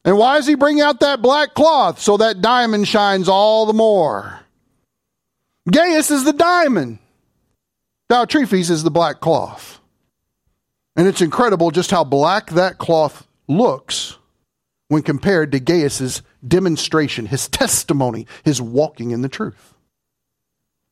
And 0.05 0.17
why 0.17 0.37
does 0.37 0.47
he 0.47 0.55
bring 0.55 0.81
out 0.81 1.01
that 1.01 1.23
black 1.23 1.55
cloth? 1.55 2.01
So 2.01 2.17
that 2.19 2.41
diamond 2.41 2.89
shines 2.89 3.29
all 3.29 3.67
the 3.67 3.73
more. 3.73 4.41
Gaius 5.71 6.11
is 6.11 6.25
the 6.25 6.33
diamond. 6.33 6.99
Diotrephes 8.11 8.71
is 8.71 8.83
the 8.83 8.91
black 8.91 9.21
cloth. 9.21 9.78
And 10.99 11.07
it's 11.07 11.21
incredible 11.21 11.71
just 11.71 11.93
how 11.93 12.03
black 12.03 12.51
that 12.51 12.79
cloth 12.79 13.25
looks 13.47 14.19
when 14.89 15.03
compared 15.03 15.53
to 15.53 15.61
Gaius's 15.61 16.23
demonstration, 16.47 17.27
his 17.27 17.47
testimony, 17.49 18.27
his 18.43 18.61
walking 18.61 19.13
in 19.13 19.23
the 19.23 19.29
truth. 19.29 19.75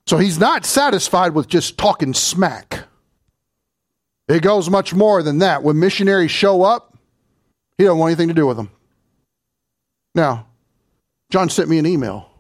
So 0.07 0.19
he's 0.19 0.39
not 0.39 0.65
satisfied 0.65 1.35
with 1.35 1.49
just 1.49 1.77
talking 1.77 2.15
smack. 2.15 2.85
It 4.29 4.43
goes 4.43 4.71
much 4.71 4.95
more 4.95 5.25
than 5.25 5.39
that. 5.39 5.65
When 5.65 5.81
missionaries 5.81 6.31
show 6.31 6.63
up, 6.63 6.97
he 7.77 7.83
don't 7.83 7.99
want 7.99 8.11
anything 8.11 8.29
to 8.29 8.35
do 8.35 8.47
with 8.47 8.57
them. 8.57 8.71
Now, 10.15 10.47
John 11.31 11.49
sent 11.49 11.69
me 11.69 11.79
an 11.79 11.87
email. 11.87 12.31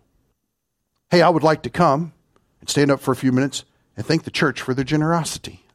Hey, 1.10 1.20
I 1.20 1.28
would 1.28 1.42
like 1.42 1.62
to 1.62 1.70
come 1.70 2.12
and 2.60 2.70
stand 2.70 2.92
up 2.92 3.00
for 3.00 3.10
a 3.10 3.16
few 3.16 3.32
minutes 3.32 3.64
and 3.96 4.06
thank 4.06 4.22
the 4.22 4.30
church 4.30 4.62
for 4.62 4.72
their 4.72 4.84
generosity. 4.84 5.65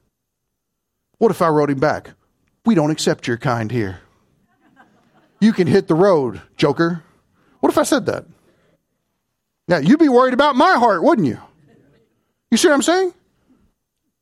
What 1.22 1.30
if 1.30 1.44
I 1.44 1.50
wrote 1.50 1.70
him 1.70 1.78
back? 1.78 2.16
We 2.66 2.74
don't 2.74 2.90
accept 2.90 3.28
your 3.28 3.38
kind 3.38 3.72
here. 3.72 4.00
You 5.40 5.54
can 5.54 5.68
hit 5.68 5.88
the 5.88 5.94
road, 5.94 6.42
joker. 6.58 7.04
What 7.60 7.72
if 7.72 7.78
I 7.78 7.84
said 7.84 8.08
that? 8.08 8.26
Now, 9.68 9.78
you'd 9.78 10.00
be 10.00 10.10
worried 10.10 10.34
about 10.34 10.56
my 10.56 10.74
heart, 10.80 11.04
wouldn't 11.04 11.28
you? 11.28 11.38
You 12.50 12.58
see 12.58 12.70
what 12.70 12.74
I'm 12.74 12.82
saying? 12.82 13.14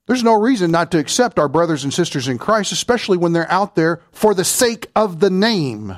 There's 0.08 0.26
no 0.26 0.34
reason 0.34 0.72
not 0.72 0.92
to 0.92 1.00
accept 1.00 1.40
our 1.40 1.48
brothers 1.48 1.86
and 1.86 1.94
sisters 1.94 2.28
in 2.28 2.38
Christ, 2.38 2.74
especially 2.74 3.18
when 3.18 3.32
they're 3.32 3.50
out 3.50 3.76
there 3.76 4.02
for 4.12 4.34
the 4.34 4.44
sake 4.44 4.88
of 4.94 5.22
the 5.22 5.30
name. 5.30 5.98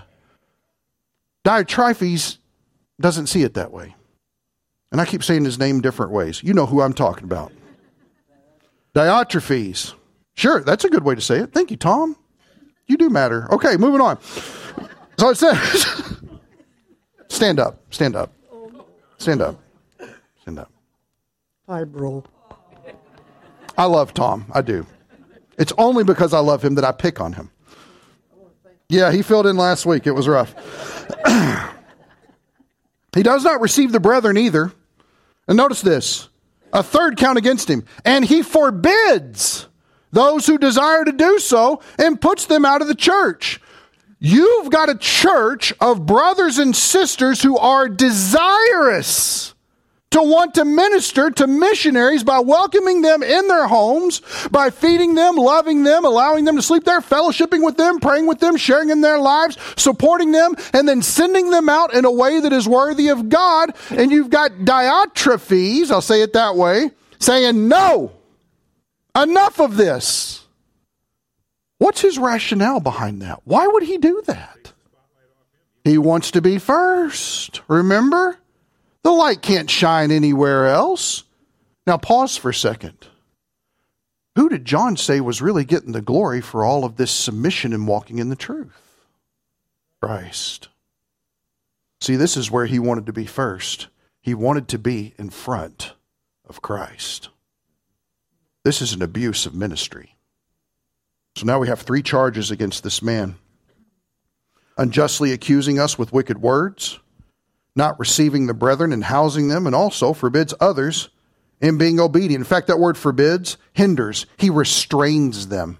Diotrephes 1.44 2.38
doesn't 3.00 3.26
see 3.26 3.42
it 3.42 3.56
that 3.56 3.72
way. 3.72 3.96
And 4.92 5.02
I 5.02 5.06
keep 5.06 5.24
saying 5.24 5.46
his 5.46 5.58
name 5.58 5.82
different 5.82 6.12
ways. 6.12 6.44
You 6.44 6.54
know 6.54 6.68
who 6.68 6.80
I'm 6.80 6.94
talking 6.94 7.24
about. 7.24 7.52
Diotrephes 8.94 9.96
Sure, 10.42 10.60
that's 10.62 10.84
a 10.84 10.90
good 10.90 11.04
way 11.04 11.14
to 11.14 11.22
say 11.22 11.38
it. 11.38 11.54
Thank 11.54 11.70
you, 11.70 11.78
Tom. 11.78 12.16
You 12.88 12.98
do 12.98 13.12
matter. 13.12 13.48
Okay, 13.54 13.78
moving 13.78 14.02
on. 14.02 14.20
So 15.20 15.30
it 15.30 15.38
says, 15.38 16.20
stand 17.28 17.60
up, 17.60 17.80
stand 17.92 18.16
up, 18.16 18.34
stand 19.20 19.44
up, 19.44 19.62
stand 20.42 20.58
up. 20.58 20.72
Hi, 21.70 21.84
bro. 21.84 22.24
I 23.78 23.86
love 23.86 24.16
Tom. 24.16 24.48
I 24.52 24.64
do. 24.64 24.88
It's 25.60 25.74
only 25.78 26.04
because 26.04 26.34
I 26.34 26.40
love 26.40 26.66
him 26.66 26.74
that 26.74 26.86
I 26.86 26.92
pick 26.92 27.22
on 27.22 27.34
him. 27.34 27.52
Yeah, 28.90 29.12
he 29.12 29.22
filled 29.22 29.46
in 29.46 29.58
last 29.58 29.86
week. 29.86 30.08
It 30.08 30.14
was 30.14 30.28
rough. 30.28 30.56
he 33.14 33.22
does 33.22 33.44
not 33.44 33.62
receive 33.62 33.92
the 33.92 34.00
brethren 34.00 34.38
either. 34.38 34.72
And 35.48 35.56
notice 35.56 35.84
this 35.84 36.30
a 36.74 36.82
third 36.82 37.18
count 37.18 37.38
against 37.38 37.70
him. 37.70 37.86
And 38.04 38.26
he 38.26 38.42
forbids 38.42 39.68
those 40.12 40.46
who 40.46 40.58
desire 40.58 41.04
to 41.06 41.12
do 41.12 41.40
so 41.40 41.82
and 41.98 42.20
puts 42.22 42.46
them 42.46 42.66
out 42.66 42.82
of 42.82 42.88
the 42.88 42.96
church. 42.96 43.60
You've 44.20 44.70
got 44.70 44.90
a 44.90 44.96
church 44.96 45.74
of 45.82 46.06
brothers 46.06 46.60
and 46.60 46.76
sisters 46.76 47.42
who 47.42 47.58
are 47.58 47.90
desirous 47.90 49.56
to 50.12 50.22
want 50.22 50.54
to 50.56 50.66
minister 50.66 51.32
to 51.32 51.48
missionaries 51.48 52.24
by 52.24 52.40
welcoming 52.40 53.02
them 53.02 53.24
in 53.24 53.48
their 53.48 53.66
homes, 53.66 54.22
by 54.52 54.70
feeding 54.70 55.16
them, 55.16 55.38
loving 55.38 55.84
them, 55.84 56.06
allowing 56.06 56.46
them 56.46 56.58
to 56.58 56.62
sleep 56.62 56.84
there, 56.84 57.00
fellowshipping 57.00 57.64
with 57.64 57.78
them, 57.78 58.00
praying 58.00 58.28
with 58.28 58.40
them, 58.40 58.58
sharing 58.58 58.90
in 58.90 59.02
their 59.02 59.18
lives, 59.18 59.58
supporting 59.78 60.32
them, 60.34 60.56
and 60.74 60.88
then 60.88 61.02
sending 61.02 61.50
them 61.50 61.70
out 61.70 61.94
in 61.94 62.06
a 62.06 62.12
way 62.12 62.42
that 62.42 62.54
is 62.54 62.68
worthy 62.68 63.08
of 63.08 63.30
God. 63.30 63.74
And 63.90 64.12
you've 64.12 64.30
got 64.30 64.52
Diotrephes, 64.52 65.92
I'll 65.92 66.02
say 66.02 66.22
it 66.22 66.34
that 66.34 66.56
way, 66.56 66.92
saying, 67.20 67.70
no, 67.70 68.12
Enough 69.16 69.60
of 69.60 69.78
this. 69.78 70.46
What's 71.78 72.02
his 72.02 72.18
rationale 72.18 72.80
behind 72.80 73.22
that? 73.22 73.42
Why 73.44 73.68
would 73.68 73.84
he 73.84 73.98
do 73.98 74.22
that? 74.28 74.74
He 75.84 75.98
wants 75.98 76.32
to 76.32 76.42
be 76.42 76.60
first. 76.60 77.62
Remember? 77.68 78.38
The 79.04 79.12
light 79.12 79.42
can't 79.42 79.70
shine 79.70 80.12
anywhere 80.12 80.68
else. 80.68 81.24
Now, 81.88 81.98
pause 81.98 82.38
for 82.38 82.50
a 82.50 82.54
second. 82.54 83.08
Who 84.36 84.48
did 84.48 84.64
John 84.64 84.96
say 84.96 85.20
was 85.20 85.42
really 85.42 85.66
getting 85.66 85.92
the 85.92 86.02
glory 86.02 86.40
for 86.40 86.64
all 86.64 86.86
of 86.86 86.96
this 86.96 87.12
submission 87.12 87.74
and 87.74 87.88
walking 87.88 88.20
in 88.20 88.30
the 88.30 88.36
truth? 88.36 89.08
Christ. 90.02 90.70
See, 92.00 92.16
this 92.16 92.38
is 92.38 92.50
where 92.50 92.66
he 92.68 92.80
wanted 92.80 93.08
to 93.08 93.14
be 93.14 93.26
first. 93.26 93.88
He 94.22 94.34
wanted 94.34 94.68
to 94.70 94.80
be 94.80 95.14
in 95.18 95.32
front 95.32 95.94
of 96.48 96.62
Christ. 96.62 97.30
This 98.64 98.82
is 98.82 98.94
an 98.94 99.02
abuse 99.02 99.46
of 99.46 99.56
ministry. 99.56 100.16
So 101.36 101.46
now 101.46 101.60
we 101.60 101.68
have 101.68 101.82
three 101.82 102.02
charges 102.02 102.52
against 102.52 102.84
this 102.84 103.02
man 103.02 103.36
unjustly 104.78 105.32
accusing 105.32 105.80
us 105.80 105.98
with 105.98 106.14
wicked 106.14 106.42
words, 106.42 107.00
not 107.76 108.00
receiving 108.00 108.48
the 108.48 108.54
brethren 108.54 108.92
and 108.92 109.04
housing 109.04 109.48
them, 109.48 109.68
and 109.68 109.76
also 109.76 110.14
forbids 110.14 110.54
others 110.60 111.10
in 111.62 111.78
being 111.78 112.00
obedient. 112.00 112.42
In 112.42 112.46
fact, 112.46 112.68
that 112.68 112.80
word 112.80 112.98
forbids 112.98 113.58
hinders, 113.74 114.26
he 114.38 114.50
restrains 114.50 115.48
them. 115.48 115.78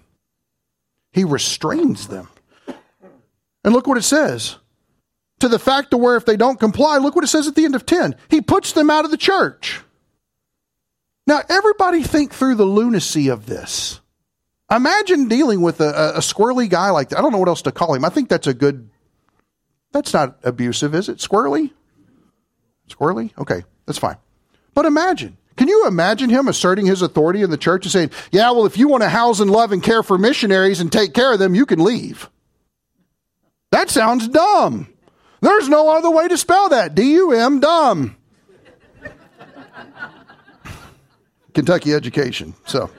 He 1.12 1.24
restrains 1.24 2.08
them. 2.08 2.28
And 3.64 3.74
look 3.74 3.86
what 3.86 3.98
it 3.98 4.02
says. 4.02 4.56
To 5.40 5.48
the 5.48 5.58
fact 5.58 5.90
to 5.90 5.96
where 5.96 6.16
if 6.16 6.24
they 6.24 6.36
don't 6.36 6.60
comply, 6.60 6.98
look 6.98 7.16
what 7.16 7.24
it 7.24 7.28
says 7.28 7.48
at 7.48 7.54
the 7.54 7.64
end 7.64 7.74
of 7.74 7.84
10. 7.84 8.14
He 8.28 8.40
puts 8.40 8.72
them 8.72 8.88
out 8.88 9.04
of 9.04 9.10
the 9.10 9.16
church. 9.16 9.80
Now, 11.26 11.40
everybody 11.48 12.02
think 12.02 12.32
through 12.32 12.56
the 12.56 12.64
lunacy 12.64 13.28
of 13.28 13.46
this. 13.46 14.00
Imagine 14.70 15.28
dealing 15.28 15.60
with 15.60 15.80
a, 15.80 16.14
a, 16.16 16.18
squirrely 16.18 16.68
guy 16.68 16.90
like 16.90 17.10
that. 17.10 17.18
I 17.18 17.22
don't 17.22 17.30
know 17.30 17.38
what 17.38 17.48
else 17.48 17.62
to 17.62 17.72
call 17.72 17.94
him. 17.94 18.04
I 18.04 18.08
think 18.08 18.28
that's 18.28 18.46
a 18.46 18.54
good, 18.54 18.88
that's 19.92 20.14
not 20.14 20.38
abusive, 20.42 20.94
is 20.94 21.08
it? 21.08 21.18
Squirrely? 21.18 21.70
Squirrely? 22.88 23.30
Okay, 23.38 23.64
that's 23.86 23.98
fine. 23.98 24.16
But 24.74 24.86
imagine, 24.86 25.36
can 25.56 25.68
you 25.68 25.86
imagine 25.86 26.30
him 26.30 26.48
asserting 26.48 26.86
his 26.86 27.02
authority 27.02 27.42
in 27.42 27.50
the 27.50 27.58
church 27.58 27.84
and 27.84 27.92
saying, 27.92 28.10
yeah, 28.30 28.50
well, 28.50 28.64
if 28.64 28.78
you 28.78 28.88
want 28.88 29.02
to 29.02 29.08
house 29.10 29.40
and 29.40 29.50
love 29.50 29.72
and 29.72 29.82
care 29.82 30.02
for 30.02 30.16
missionaries 30.16 30.80
and 30.80 30.90
take 30.90 31.12
care 31.12 31.34
of 31.34 31.38
them, 31.38 31.54
you 31.54 31.66
can 31.66 31.84
leave? 31.84 32.30
That 33.70 33.90
sounds 33.90 34.26
dumb. 34.28 34.88
There's 35.42 35.68
no 35.68 35.90
other 35.90 36.10
way 36.10 36.28
to 36.28 36.38
spell 36.38 36.70
that. 36.70 36.94
D 36.94 37.12
U 37.12 37.32
M, 37.32 37.60
dumb. 37.60 38.16
Kentucky 41.54 41.94
education. 41.94 42.54
So 42.66 42.90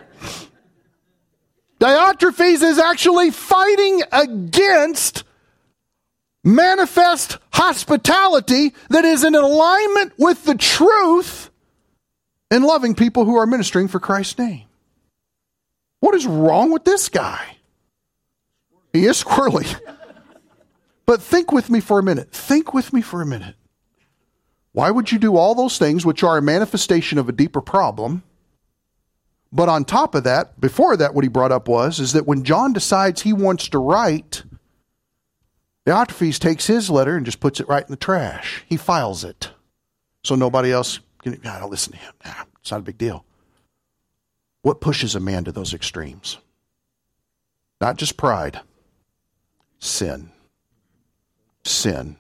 Diotrephes 1.80 2.64
is 2.64 2.80
actually 2.80 3.32
fighting 3.32 4.04
against 4.12 5.24
manifest 6.44 7.38
hospitality 7.52 8.74
that 8.90 9.06
is 9.06 9.24
in 9.24 9.36
alignment 9.36 10.14
with 10.18 10.46
the 10.46 10.56
truth 10.56 11.50
and 12.52 12.64
loving 12.64 12.96
people 12.96 13.26
who 13.26 13.36
are 13.38 13.46
ministering 13.46 13.88
for 13.88 14.00
Christ's 14.00 14.38
name. 14.38 14.64
What 16.00 16.16
is 16.16 16.26
wrong 16.26 16.72
with 16.72 16.84
this 16.84 17.10
guy? 17.10 17.58
He 18.92 19.06
is 19.06 19.24
squirrely. 19.24 19.80
But 21.06 21.22
think 21.22 21.52
with 21.52 21.70
me 21.70 21.80
for 21.80 22.00
a 22.00 22.04
minute. 22.04 22.32
Think 22.32 22.74
with 22.74 22.94
me 22.94 23.02
for 23.02 23.22
a 23.22 23.26
minute. 23.26 23.56
Why 24.72 24.90
would 24.90 25.12
you 25.12 25.20
do 25.20 25.36
all 25.36 25.56
those 25.56 25.78
things 25.78 26.06
which 26.06 26.24
are 26.24 26.38
a 26.38 26.42
manifestation 26.42 27.18
of 27.18 27.28
a 27.28 27.32
deeper 27.32 27.62
problem? 27.62 28.24
But 29.54 29.70
on 29.70 29.86
top 29.86 30.16
of 30.16 30.24
that, 30.24 30.60
before 30.60 30.98
that, 30.98 31.14
what 31.14 31.24
he 31.24 31.30
brought 31.30 31.52
up 31.52 31.68
was 31.68 32.00
is 32.00 32.14
that 32.14 32.26
when 32.26 32.44
John 32.44 32.74
decides 32.74 33.22
he 33.22 33.34
wants 33.34 33.70
to 33.70 33.78
write, 33.78 34.44
Diotrephes 35.86 36.40
takes 36.40 36.66
his 36.66 36.90
letter 36.90 37.16
and 37.16 37.24
just 37.24 37.40
puts 37.40 37.60
it 37.60 37.68
right 37.68 37.86
in 37.86 37.92
the 37.92 37.96
trash. 37.96 38.66
He 38.68 38.78
files 38.78 39.24
it. 39.24 39.52
So 40.24 40.34
nobody 40.34 40.72
else 40.72 41.02
can, 41.22 41.40
I 41.46 41.60
don't 41.60 41.70
listen 41.70 41.94
to 41.94 42.00
him. 42.00 42.14
Nah, 42.26 42.46
it's 42.60 42.72
not 42.72 42.80
a 42.80 42.84
big 42.84 42.98
deal. 42.98 43.26
What 44.64 44.82
pushes 44.82 45.14
a 45.14 45.20
man 45.20 45.44
to 45.44 45.52
those 45.52 45.74
extremes? 45.74 46.40
Not 47.80 47.98
just 47.98 48.18
pride, 48.18 48.62
sin. 49.78 50.32
Sin. 51.64 52.18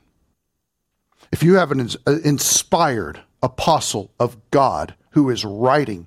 If 1.31 1.41
you 1.41 1.55
have 1.55 1.71
an 1.71 1.89
uh, 2.05 2.19
inspired 2.23 3.21
apostle 3.41 4.11
of 4.19 4.37
God 4.51 4.93
who 5.11 5.31
is 5.31 5.43
writing 5.43 6.05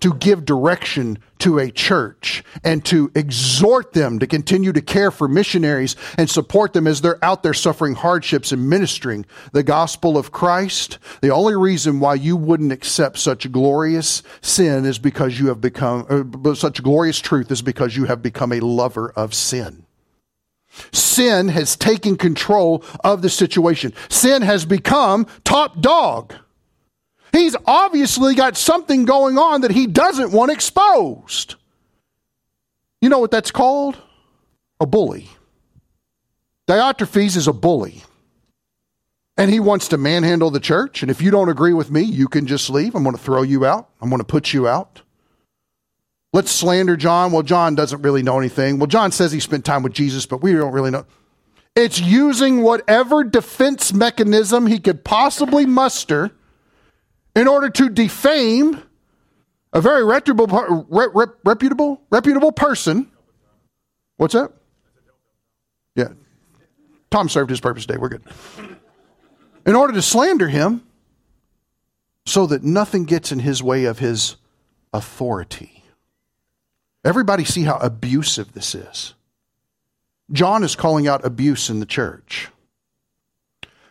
to 0.00 0.14
give 0.14 0.44
direction 0.44 1.18
to 1.38 1.58
a 1.58 1.70
church 1.70 2.42
and 2.64 2.84
to 2.86 3.10
exhort 3.14 3.92
them 3.92 4.18
to 4.18 4.26
continue 4.26 4.72
to 4.72 4.80
care 4.80 5.10
for 5.10 5.28
missionaries 5.28 5.96
and 6.16 6.30
support 6.30 6.72
them 6.72 6.86
as 6.86 7.00
they're 7.00 7.22
out 7.24 7.42
there 7.42 7.54
suffering 7.54 7.94
hardships 7.94 8.52
and 8.52 8.68
ministering 8.68 9.26
the 9.52 9.62
gospel 9.62 10.16
of 10.16 10.32
Christ. 10.32 10.98
The 11.20 11.30
only 11.30 11.56
reason 11.56 12.00
why 12.00 12.14
you 12.14 12.36
wouldn't 12.36 12.72
accept 12.72 13.18
such 13.18 13.50
glorious 13.52 14.22
sin 14.40 14.84
is 14.84 14.98
because 14.98 15.38
you 15.38 15.48
have 15.48 15.60
become, 15.60 16.06
uh, 16.44 16.54
such 16.54 16.82
glorious 16.82 17.20
truth 17.20 17.50
is 17.50 17.62
because 17.62 17.96
you 17.96 18.04
have 18.06 18.22
become 18.22 18.52
a 18.52 18.60
lover 18.60 19.10
of 19.10 19.34
sin. 19.34 19.84
Sin 20.92 21.48
has 21.48 21.76
taken 21.76 22.16
control 22.16 22.84
of 23.02 23.22
the 23.22 23.30
situation. 23.30 23.92
Sin 24.08 24.42
has 24.42 24.64
become 24.64 25.26
top 25.44 25.80
dog. 25.80 26.34
He's 27.36 27.54
obviously 27.66 28.34
got 28.34 28.56
something 28.56 29.04
going 29.04 29.36
on 29.36 29.60
that 29.60 29.70
he 29.70 29.86
doesn't 29.86 30.32
want 30.32 30.50
exposed. 30.50 31.56
You 33.02 33.10
know 33.10 33.18
what 33.18 33.30
that's 33.30 33.50
called? 33.50 33.98
A 34.80 34.86
bully. 34.86 35.28
Diotrephes 36.66 37.36
is 37.36 37.46
a 37.46 37.52
bully. 37.52 38.02
And 39.36 39.50
he 39.50 39.60
wants 39.60 39.88
to 39.88 39.98
manhandle 39.98 40.50
the 40.50 40.60
church. 40.60 41.02
And 41.02 41.10
if 41.10 41.20
you 41.20 41.30
don't 41.30 41.50
agree 41.50 41.74
with 41.74 41.90
me, 41.90 42.00
you 42.00 42.26
can 42.26 42.46
just 42.46 42.70
leave. 42.70 42.94
I'm 42.94 43.02
going 43.02 43.14
to 43.14 43.22
throw 43.22 43.42
you 43.42 43.66
out. 43.66 43.90
I'm 44.00 44.08
going 44.08 44.20
to 44.20 44.24
put 44.24 44.54
you 44.54 44.66
out. 44.66 45.02
Let's 46.32 46.50
slander 46.50 46.96
John. 46.96 47.32
Well, 47.32 47.42
John 47.42 47.74
doesn't 47.74 48.00
really 48.00 48.22
know 48.22 48.38
anything. 48.38 48.78
Well, 48.78 48.86
John 48.86 49.12
says 49.12 49.30
he 49.30 49.40
spent 49.40 49.66
time 49.66 49.82
with 49.82 49.92
Jesus, 49.92 50.24
but 50.24 50.42
we 50.42 50.54
don't 50.54 50.72
really 50.72 50.90
know. 50.90 51.04
It's 51.74 52.00
using 52.00 52.62
whatever 52.62 53.24
defense 53.24 53.92
mechanism 53.92 54.66
he 54.66 54.78
could 54.78 55.04
possibly 55.04 55.66
muster 55.66 56.32
in 57.36 57.46
order 57.46 57.68
to 57.68 57.88
defame 57.90 58.82
a 59.72 59.80
very 59.80 60.02
reputable, 60.02 60.86
rep, 60.88 61.36
reputable, 61.44 62.00
reputable 62.10 62.50
person. 62.50 63.12
What's 64.16 64.32
that? 64.32 64.50
Yeah. 65.94 66.08
Tom 67.10 67.28
served 67.28 67.50
his 67.50 67.60
purpose 67.60 67.84
today. 67.84 67.98
We're 67.98 68.08
good. 68.08 68.24
In 69.66 69.74
order 69.74 69.92
to 69.92 70.02
slander 70.02 70.48
him 70.48 70.82
so 72.24 72.46
that 72.46 72.64
nothing 72.64 73.04
gets 73.04 73.30
in 73.30 73.40
his 73.40 73.62
way 73.62 73.84
of 73.84 73.98
his 73.98 74.36
authority. 74.92 75.84
Everybody 77.04 77.44
see 77.44 77.64
how 77.64 77.76
abusive 77.76 78.52
this 78.52 78.74
is. 78.74 79.14
John 80.32 80.64
is 80.64 80.74
calling 80.74 81.06
out 81.06 81.24
abuse 81.24 81.68
in 81.68 81.80
the 81.80 81.86
church. 81.86 82.48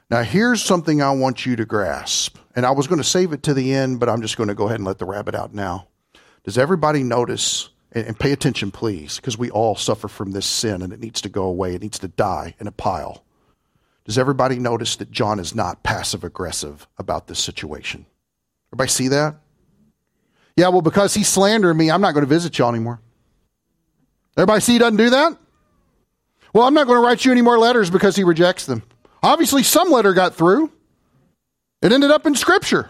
Now, 0.10 0.24
here's 0.24 0.62
something 0.62 1.02
I 1.02 1.12
want 1.12 1.46
you 1.46 1.56
to 1.56 1.66
grasp. 1.66 2.38
And 2.56 2.66
I 2.66 2.72
was 2.72 2.88
going 2.88 3.02
to 3.02 3.08
save 3.08 3.34
it 3.34 3.44
to 3.44 3.54
the 3.54 3.74
end, 3.74 4.00
but 4.00 4.08
I'm 4.08 4.22
just 4.22 4.38
going 4.38 4.48
to 4.48 4.56
go 4.56 4.66
ahead 4.66 4.80
and 4.80 4.88
let 4.88 4.98
the 4.98 5.06
rabbit 5.06 5.36
out 5.36 5.54
now. 5.54 5.88
Does 6.44 6.58
everybody 6.58 7.04
notice, 7.04 7.70
and 7.92 8.18
pay 8.18 8.32
attention, 8.32 8.72
please, 8.72 9.18
because 9.18 9.38
we 9.38 9.50
all 9.50 9.76
suffer 9.76 10.08
from 10.08 10.32
this 10.32 10.46
sin 10.46 10.82
and 10.82 10.94
it 10.94 11.00
needs 11.00 11.22
to 11.22 11.30
go 11.30 11.44
away. 11.44 11.76
It 11.76 11.82
needs 11.82 12.00
to 12.00 12.08
die 12.08 12.56
in 12.60 12.68
a 12.68 12.72
pile. 12.72 13.24
Does 14.06 14.18
everybody 14.18 14.60
notice 14.60 14.96
that 14.98 15.12
John 15.12 15.40
is 15.40 15.56
not 15.56 15.84
passive 15.84 16.24
aggressive 16.24 16.88
about 16.98 17.28
this 17.28 17.40
situation? 17.40 18.06
Everybody 18.70 18.90
see 18.90 19.08
that? 19.10 19.36
Yeah, 20.56 20.70
well, 20.70 20.82
because 20.82 21.14
he's 21.14 21.28
slandering 21.28 21.78
me, 21.78 21.90
I'm 21.90 22.02
not 22.02 22.14
going 22.14 22.24
to 22.24 22.30
visit 22.30 22.58
y'all 22.58 22.70
anymore. 22.70 23.02
Everybody 24.38 24.62
see 24.62 24.74
he 24.74 24.80
doesn't 24.80 24.98
do 24.98 25.10
that? 25.10 25.38
Well, 26.54 26.66
I'm 26.66 26.74
not 26.74 26.88
going 26.88 27.02
to 27.02 27.06
write 27.06 27.26
you 27.26 27.32
any 27.32 27.42
more 27.42 27.58
letters 27.58 27.90
because 27.90 28.16
he 28.16 28.24
rejects 28.24 28.66
them. 28.66 28.84
Obviously, 29.24 29.64
some 29.64 29.90
letter 29.90 30.14
got 30.14 30.36
through. 30.36 30.72
It 31.86 31.92
ended 31.92 32.10
up 32.10 32.26
in 32.26 32.34
Scripture. 32.34 32.90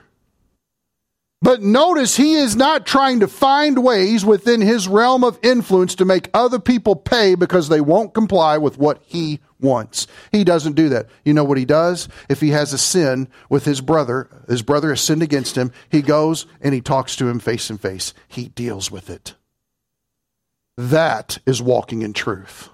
But 1.42 1.62
notice 1.62 2.16
he 2.16 2.36
is 2.36 2.56
not 2.56 2.86
trying 2.86 3.20
to 3.20 3.28
find 3.28 3.84
ways 3.84 4.24
within 4.24 4.62
his 4.62 4.88
realm 4.88 5.26
of 5.26 5.38
influence 5.44 5.96
to 5.96 6.06
make 6.06 6.30
other 6.34 6.60
people 6.60 6.96
pay 6.96 7.36
because 7.36 7.68
they 7.68 7.82
won't 7.82 8.14
comply 8.14 8.58
with 8.58 8.78
what 8.78 9.02
he 9.06 9.42
wants. 9.60 10.08
He 10.32 10.46
doesn't 10.46 10.78
do 10.78 10.88
that. 10.90 11.08
You 11.26 11.34
know 11.34 11.44
what 11.44 11.58
he 11.58 11.66
does? 11.66 12.08
If 12.30 12.40
he 12.40 12.52
has 12.52 12.72
a 12.72 12.78
sin 12.78 13.28
with 13.50 13.66
his 13.66 13.82
brother, 13.82 14.30
his 14.48 14.62
brother 14.62 14.90
has 14.90 15.02
sinned 15.02 15.22
against 15.22 15.58
him, 15.58 15.74
he 15.90 16.02
goes 16.02 16.46
and 16.62 16.74
he 16.74 16.80
talks 16.80 17.18
to 17.18 17.28
him 17.28 17.40
face 17.40 17.70
and 17.70 17.82
face. 17.82 18.14
He 18.30 18.48
deals 18.48 18.90
with 18.90 19.10
it. 19.10 19.36
That 20.78 21.40
is 21.46 21.62
walking 21.62 22.02
in 22.02 22.14
truth. 22.14 22.70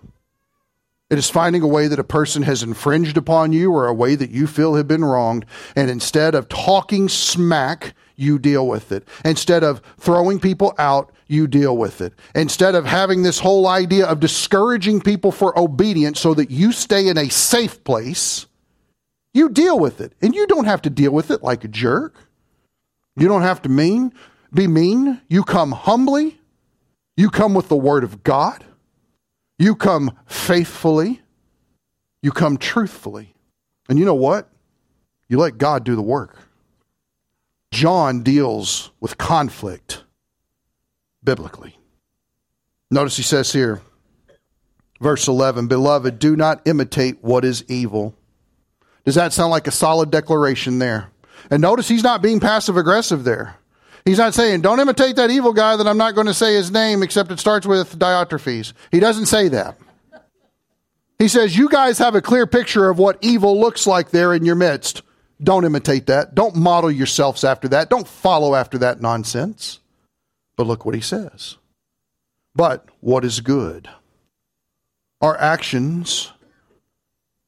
It 1.11 1.17
is 1.17 1.29
finding 1.29 1.61
a 1.61 1.67
way 1.67 1.89
that 1.89 1.99
a 1.99 2.05
person 2.05 2.41
has 2.43 2.63
infringed 2.63 3.17
upon 3.17 3.51
you 3.51 3.73
or 3.73 3.85
a 3.85 3.93
way 3.93 4.15
that 4.15 4.31
you 4.31 4.47
feel 4.47 4.75
have 4.75 4.87
been 4.87 5.03
wronged. 5.03 5.45
And 5.75 5.91
instead 5.91 6.35
of 6.35 6.47
talking 6.47 7.09
smack, 7.09 7.93
you 8.15 8.39
deal 8.39 8.65
with 8.65 8.93
it. 8.93 9.05
Instead 9.25 9.61
of 9.61 9.81
throwing 9.97 10.39
people 10.39 10.73
out, 10.77 11.11
you 11.27 11.47
deal 11.47 11.75
with 11.75 11.99
it. 11.99 12.13
Instead 12.33 12.75
of 12.75 12.85
having 12.85 13.23
this 13.23 13.39
whole 13.39 13.67
idea 13.67 14.05
of 14.05 14.21
discouraging 14.21 15.01
people 15.01 15.33
for 15.33 15.57
obedience 15.59 16.17
so 16.17 16.33
that 16.33 16.49
you 16.49 16.71
stay 16.71 17.09
in 17.09 17.17
a 17.17 17.29
safe 17.29 17.83
place, 17.83 18.45
you 19.33 19.49
deal 19.49 19.77
with 19.77 19.99
it. 19.99 20.13
And 20.21 20.33
you 20.33 20.47
don't 20.47 20.65
have 20.65 20.81
to 20.83 20.89
deal 20.89 21.11
with 21.11 21.29
it 21.29 21.43
like 21.43 21.65
a 21.65 21.67
jerk. 21.67 22.15
You 23.17 23.27
don't 23.27 23.41
have 23.41 23.61
to 23.63 23.69
mean, 23.69 24.13
be 24.53 24.65
mean. 24.65 25.19
You 25.27 25.43
come 25.43 25.73
humbly. 25.73 26.39
You 27.17 27.29
come 27.29 27.53
with 27.53 27.67
the 27.67 27.75
word 27.75 28.05
of 28.05 28.23
God. 28.23 28.63
You 29.61 29.75
come 29.75 30.17
faithfully. 30.25 31.21
You 32.23 32.31
come 32.31 32.57
truthfully. 32.57 33.35
And 33.87 33.99
you 33.99 34.05
know 34.05 34.15
what? 34.15 34.49
You 35.29 35.37
let 35.37 35.59
God 35.59 35.83
do 35.83 35.95
the 35.95 36.01
work. 36.01 36.35
John 37.69 38.23
deals 38.23 38.89
with 38.99 39.19
conflict 39.19 40.03
biblically. 41.23 41.77
Notice 42.89 43.17
he 43.17 43.21
says 43.21 43.53
here, 43.53 43.83
verse 44.99 45.27
11, 45.27 45.67
Beloved, 45.67 46.17
do 46.17 46.35
not 46.35 46.65
imitate 46.65 47.23
what 47.23 47.45
is 47.45 47.63
evil. 47.67 48.15
Does 49.05 49.13
that 49.13 49.31
sound 49.31 49.51
like 49.51 49.67
a 49.67 49.71
solid 49.71 50.09
declaration 50.09 50.79
there? 50.79 51.11
And 51.51 51.61
notice 51.61 51.87
he's 51.87 52.01
not 52.01 52.23
being 52.23 52.39
passive 52.39 52.77
aggressive 52.77 53.25
there. 53.25 53.57
He's 54.05 54.17
not 54.17 54.33
saying, 54.33 54.61
don't 54.61 54.79
imitate 54.79 55.15
that 55.17 55.29
evil 55.29 55.53
guy 55.53 55.75
that 55.75 55.87
I'm 55.87 55.97
not 55.97 56.15
going 56.15 56.27
to 56.27 56.33
say 56.33 56.55
his 56.55 56.71
name 56.71 57.03
except 57.03 57.31
it 57.31 57.39
starts 57.39 57.67
with 57.67 57.97
Diotrephes. 57.99 58.73
He 58.91 58.99
doesn't 58.99 59.27
say 59.27 59.47
that. 59.49 59.77
He 61.19 61.27
says, 61.27 61.55
you 61.55 61.69
guys 61.69 61.99
have 61.99 62.15
a 62.15 62.21
clear 62.21 62.47
picture 62.47 62.89
of 62.89 62.97
what 62.97 63.19
evil 63.21 63.59
looks 63.59 63.85
like 63.85 64.09
there 64.09 64.33
in 64.33 64.43
your 64.43 64.55
midst. 64.55 65.03
Don't 65.43 65.65
imitate 65.65 66.07
that. 66.07 66.33
Don't 66.33 66.55
model 66.55 66.89
yourselves 66.89 67.43
after 67.43 67.67
that. 67.69 67.89
Don't 67.89 68.07
follow 68.07 68.55
after 68.55 68.79
that 68.79 69.01
nonsense. 69.01 69.79
But 70.55 70.65
look 70.65 70.83
what 70.83 70.95
he 70.95 71.01
says. 71.01 71.57
But 72.55 72.87
what 73.01 73.23
is 73.23 73.39
good? 73.39 73.87
Our 75.21 75.37
actions 75.37 76.31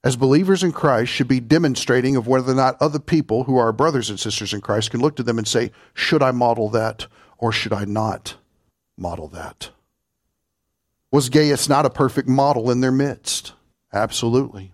as 0.03 0.15
believers 0.15 0.63
in 0.63 0.71
Christ, 0.71 1.11
should 1.11 1.27
be 1.27 1.39
demonstrating 1.39 2.15
of 2.15 2.27
whether 2.27 2.51
or 2.51 2.55
not 2.55 2.81
other 2.81 2.99
people 2.99 3.45
who 3.45 3.57
are 3.57 3.71
brothers 3.71 4.09
and 4.09 4.19
sisters 4.19 4.53
in 4.53 4.61
Christ 4.61 4.91
can 4.91 4.99
look 4.99 5.15
to 5.15 5.23
them 5.23 5.37
and 5.37 5.47
say, 5.47 5.71
should 5.93 6.21
I 6.21 6.31
model 6.31 6.69
that 6.69 7.07
or 7.37 7.51
should 7.51 7.73
I 7.73 7.85
not 7.85 8.35
model 8.97 9.27
that? 9.29 9.69
Was 11.11 11.29
Gaius 11.29 11.69
not 11.69 11.85
a 11.85 11.89
perfect 11.89 12.27
model 12.27 12.69
in 12.69 12.81
their 12.81 12.91
midst? 12.91 13.53
Absolutely. 13.93 14.73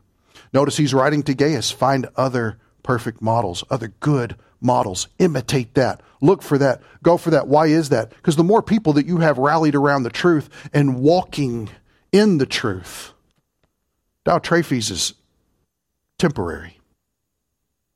Notice 0.54 0.78
he's 0.78 0.94
writing 0.94 1.22
to 1.24 1.36
Gaius, 1.36 1.70
find 1.70 2.08
other 2.16 2.58
perfect 2.82 3.22
models, 3.22 3.64
other 3.70 3.90
good 4.00 4.36
models. 4.62 5.08
Imitate 5.20 5.76
that. 5.76 6.02
Look 6.22 6.42
for 6.42 6.58
that. 6.58 6.82
Go 7.04 7.18
for 7.18 7.30
that. 7.30 7.48
Why 7.48 7.68
is 7.68 7.90
that? 7.90 8.10
Because 8.10 8.36
the 8.36 8.44
more 8.44 8.62
people 8.62 8.94
that 8.94 9.06
you 9.06 9.18
have 9.18 9.38
rallied 9.38 9.76
around 9.76 10.04
the 10.04 10.10
truth 10.10 10.50
and 10.74 11.00
walking 11.02 11.70
in 12.12 12.40
the 12.40 12.46
truth, 12.46 13.14
Diotrephes 14.30 14.92
is 14.92 15.14
temporary. 16.20 16.78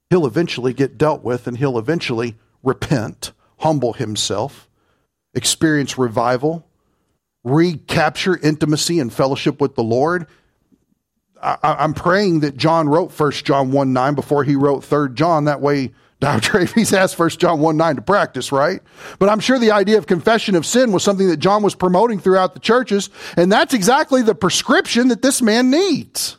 He'll 0.09 0.25
eventually 0.25 0.73
get 0.73 0.97
dealt 0.97 1.23
with 1.23 1.45
and 1.45 1.57
he'll 1.57 1.77
eventually 1.77 2.35
repent, 2.63 3.33
humble 3.59 3.93
himself, 3.93 4.67
experience 5.35 5.95
revival, 5.95 6.65
recapture 7.43 8.35
intimacy 8.37 8.99
and 8.99 9.13
fellowship 9.13 9.61
with 9.61 9.75
the 9.75 9.83
Lord. 9.83 10.25
I, 11.39 11.83
am 11.83 11.93
praying 11.93 12.39
that 12.39 12.57
John 12.57 12.89
wrote 12.89 13.11
1 13.11 13.31
John 13.31 13.71
1 13.71 13.93
9 13.93 14.15
before 14.15 14.43
he 14.43 14.55
wrote 14.55 14.83
3 14.83 15.13
John. 15.13 15.45
That 15.45 15.61
way, 15.61 15.91
Diotrephes 16.23 16.91
has 16.91 17.19
1 17.19 17.29
John 17.31 17.59
1 17.59 17.75
9 17.75 17.95
to 17.97 18.01
practice, 18.01 18.53
right? 18.53 18.81
But 19.19 19.27
I'm 19.27 19.41
sure 19.41 19.59
the 19.59 19.71
idea 19.71 19.97
of 19.97 20.07
confession 20.07 20.55
of 20.55 20.65
sin 20.65 20.93
was 20.93 21.03
something 21.03 21.27
that 21.27 21.37
John 21.37 21.63
was 21.63 21.75
promoting 21.75 22.19
throughout 22.19 22.53
the 22.53 22.61
churches, 22.61 23.09
and 23.35 23.51
that's 23.51 23.73
exactly 23.73 24.21
the 24.21 24.33
prescription 24.33 25.09
that 25.09 25.21
this 25.21 25.41
man 25.41 25.69
needs. 25.69 26.37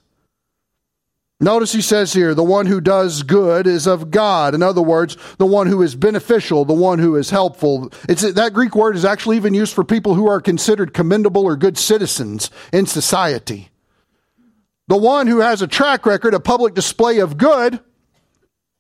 Notice 1.39 1.73
he 1.73 1.83
says 1.83 2.15
here, 2.15 2.33
the 2.33 2.43
one 2.43 2.65
who 2.65 2.81
does 2.81 3.23
good 3.25 3.67
is 3.67 3.87
of 3.87 4.11
God. 4.11 4.55
In 4.55 4.63
other 4.63 4.81
words, 4.81 5.19
the 5.37 5.45
one 5.45 5.67
who 5.67 5.83
is 5.83 5.95
beneficial, 5.95 6.65
the 6.65 6.73
one 6.73 6.99
who 6.99 7.17
is 7.17 7.29
helpful. 7.29 7.93
It's, 8.09 8.23
that 8.23 8.55
Greek 8.55 8.75
word 8.75 8.97
is 8.97 9.05
actually 9.05 9.37
even 9.37 9.53
used 9.53 9.75
for 9.75 9.85
people 9.85 10.15
who 10.15 10.27
are 10.27 10.41
considered 10.41 10.95
commendable 10.95 11.45
or 11.45 11.57
good 11.57 11.77
citizens 11.77 12.51
in 12.73 12.87
society. 12.87 13.69
The 14.89 14.97
one 14.97 15.27
who 15.27 15.41
has 15.41 15.61
a 15.61 15.67
track 15.67 16.07
record, 16.07 16.33
a 16.33 16.41
public 16.41 16.73
display 16.73 17.19
of 17.19 17.37
good, 17.37 17.81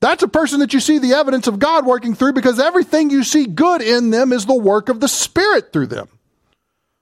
that's 0.05 0.23
a 0.23 0.29
person 0.29 0.61
that 0.61 0.75
you 0.75 0.81
see 0.81 0.99
the 0.99 1.15
evidence 1.15 1.47
of 1.47 1.59
God 1.59 1.87
working 1.87 2.15
through 2.15 2.35
because 2.35 2.61
everything 2.61 3.09
you 3.09 3.25
see 3.25 3.47
good 3.47 3.81
in 3.81 4.11
them 4.11 4.35
is 4.35 4.45
the 4.45 4.55
work 4.55 4.91
of 4.91 5.01
the 5.01 5.09
Spirit 5.09 5.73
through 5.73 5.87
them. 5.87 6.09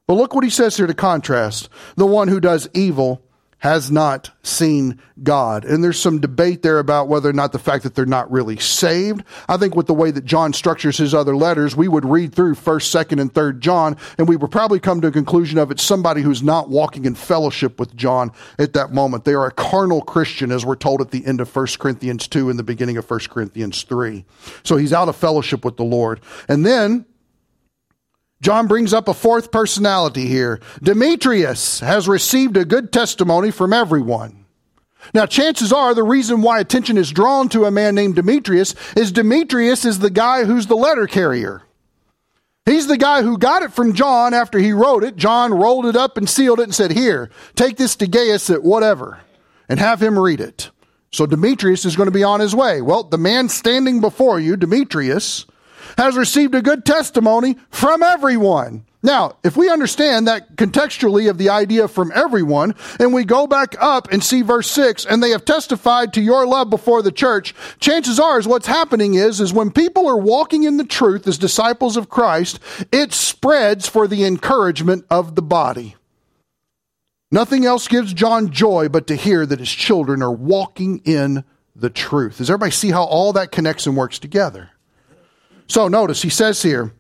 But 0.07 0.15
look 0.15 0.37
what 0.37 0.45
he 0.45 0.51
says 0.51 0.77
here 0.77 0.87
to 0.87 0.95
contrast. 0.95 1.69
The 1.97 2.07
one 2.07 2.29
who 2.29 2.39
does 2.39 2.69
evil 2.75 3.21
has 3.63 3.93
not 3.93 4.29
seen 4.43 5.01
God. 5.23 5.65
And 5.65 5.85
there's 5.85 5.99
some 5.99 6.21
debate 6.21 6.63
there 6.63 6.81
about 6.81 7.07
whether 7.07 7.31
or 7.31 7.33
not 7.33 7.53
the 7.53 7.61
fact 7.61 7.85
that 7.85 7.95
they're 7.95 8.05
not 8.05 8.29
really 8.29 8.57
saved. 8.57 9.23
I 9.49 9.57
think 9.57 9.77
with 9.77 9.87
the 9.87 9.95
way 9.95 10.11
that 10.11 10.25
John 10.25 10.53
structures 10.53 10.99
his 10.99 11.15
other 11.15 11.37
letters, 11.37 11.77
we 11.77 11.87
would 11.87 12.05
read 12.05 12.35
through 12.35 12.57
1st, 12.57 13.07
2nd, 13.07 13.21
and 13.21 13.33
3rd 13.33 13.61
John, 13.61 13.97
and 14.19 14.29
we 14.29 14.35
would 14.35 14.51
probably 14.51 14.81
come 14.81 15.01
to 15.01 15.07
a 15.07 15.13
conclusion 15.13 15.59
of 15.59 15.71
it's 15.71 15.85
somebody 15.85 16.23
who's 16.23 16.43
not 16.43 16.71
walking 16.71 17.05
in 17.05 17.15
fellowship 17.15 17.79
with 17.79 17.95
John 17.95 18.33
at 18.59 18.73
that 18.73 18.93
moment. 18.93 19.25
They 19.25 19.35
are 19.35 19.47
a 19.47 19.53
carnal 19.53 20.03
Christian, 20.03 20.51
as 20.51 20.67
we're 20.67 20.75
told 20.75 21.01
at 21.01 21.13
the 21.13 21.25
end 21.25 21.41
of 21.41 21.55
1 21.55 21.67
Corinthians 21.79 22.27
2 22.27 22.51
and 22.51 22.59
the 22.59 22.65
beginning 22.65 22.97
of 22.97 23.09
1 23.09 23.21
Corinthians 23.31 23.85
3. 23.85 24.25
So 24.65 24.77
he's 24.77 24.93
out 24.93 25.09
of 25.09 25.15
fellowship 25.15 25.65
with 25.65 25.77
the 25.77 25.85
Lord. 25.85 26.21
And 26.49 26.67
then 26.67 27.07
John 28.43 28.67
brings 28.67 28.93
up 28.93 29.07
a 29.07 29.15
fourth 29.15 29.53
personality 29.53 30.27
here. 30.27 30.61
Demetrius 30.83 31.79
has 31.79 32.09
received 32.09 32.57
a 32.57 32.65
good 32.65 32.93
testimony 32.93 33.53
from 33.53 33.73
everyone. 33.73 34.45
Now, 35.15 35.27
chances 35.27 35.73
are 35.73 35.95
the 35.95 36.03
reason 36.03 36.43
why 36.43 36.59
attention 36.59 36.99
is 36.99 37.11
drawn 37.11 37.49
to 37.51 37.65
a 37.65 37.71
man 37.71 37.95
named 37.95 38.17
Demetrius 38.17 38.75
is 38.97 39.13
Demetrius 39.13 39.85
is 39.85 40.01
the 40.01 40.11
guy 40.11 40.45
who's 40.45 40.67
the 40.67 40.77
letter 40.77 41.07
carrier. 41.07 41.63
He's 42.67 42.89
the 42.89 42.97
guy 42.99 43.23
who 43.23 43.39
got 43.39 43.63
it 43.63 43.73
from 43.73 43.95
John 43.95 44.35
after 44.35 44.59
he 44.59 44.73
wrote 44.73 45.05
it. 45.05 45.17
John 45.17 45.55
rolled 45.55 45.87
it 45.87 45.97
up 45.97 46.17
and 46.17 46.29
sealed 46.29 46.61
it 46.61 46.65
and 46.65 46.75
said, 46.75 46.93
Here, 46.93 47.31
take 47.55 47.77
this 47.77 47.97
to 47.97 48.07
Gaius 48.07 48.51
at 48.51 48.63
whatever 48.63 49.21
and 49.69 49.79
have 49.79 50.03
him 50.03 50.19
read 50.19 50.41
it. 50.41 50.71
So 51.13 51.27
Demetrius 51.27 51.85
is 51.85 51.97
going 51.97 52.07
to 52.07 52.13
be 52.13 52.25
on 52.25 52.41
his 52.41 52.55
way. 52.55 52.81
Well, 52.81 53.05
the 53.05 53.19
man 53.19 53.49
standing 53.49 54.01
before 54.01 54.41
you, 54.41 54.57
Demetrius, 54.57 55.47
has 55.99 56.17
received 56.17 56.55
a 56.55 56.63
good 56.63 56.85
testimony 56.85 57.57
from 57.71 58.03
everyone. 58.03 58.85
Now, 59.05 59.37
if 59.43 59.57
we 59.57 59.69
understand 59.69 60.29
that 60.29 60.55
contextually 60.55 61.29
of 61.29 61.37
the 61.37 61.49
idea 61.49 61.89
from 61.89 62.13
everyone, 62.15 62.77
and 63.01 63.13
we 63.13 63.25
go 63.25 63.49
back 63.49 63.75
up 63.81 64.13
and 64.13 64.23
see 64.23 64.43
verse 64.43 64.71
6, 64.71 65.05
and 65.07 65.21
they 65.21 65.31
have 65.31 65.45
testified 65.45 66.13
to 66.13 66.21
your 66.21 66.47
love 66.47 66.71
before 66.71 67.03
the 67.03 67.11
church, 67.11 67.53
chances 67.81 68.21
are 68.21 68.39
is 68.39 68.47
what's 68.47 68.69
happening 68.69 69.15
is, 69.15 69.41
is 69.41 69.53
when 69.53 69.73
people 69.73 70.07
are 70.07 70.17
walking 70.17 70.63
in 70.63 70.77
the 70.77 70.85
truth 70.85 71.27
as 71.27 71.37
disciples 71.37 71.97
of 71.97 72.09
Christ, 72.09 72.61
it 72.93 73.13
spreads 73.13 73.89
for 73.89 74.07
the 74.07 74.25
encouragement 74.25 75.05
of 75.11 75.35
the 75.35 75.43
body. 75.43 75.97
Nothing 77.33 77.65
else 77.65 77.89
gives 77.89 78.13
John 78.13 78.51
joy 78.51 78.89
but 78.89 79.09
to 79.09 79.17
hear 79.17 79.47
that 79.47 79.59
his 79.59 79.73
children 79.73 80.23
are 80.23 80.31
walking 80.31 80.99
in 81.05 81.45
the 81.75 81.91
truth. 81.91 82.39
Does 82.39 82.51
everybody 82.51 82.73
see 82.73 82.91
how 82.91 83.05
all 83.05 83.33
that 83.33 83.51
connects 83.51 83.87
and 83.87 83.97
works 83.97 84.19
together? 84.19 84.72
So 85.73 85.89
notice 85.89 86.21
he 86.21 86.29
says 86.29 86.61
here, 86.61 86.93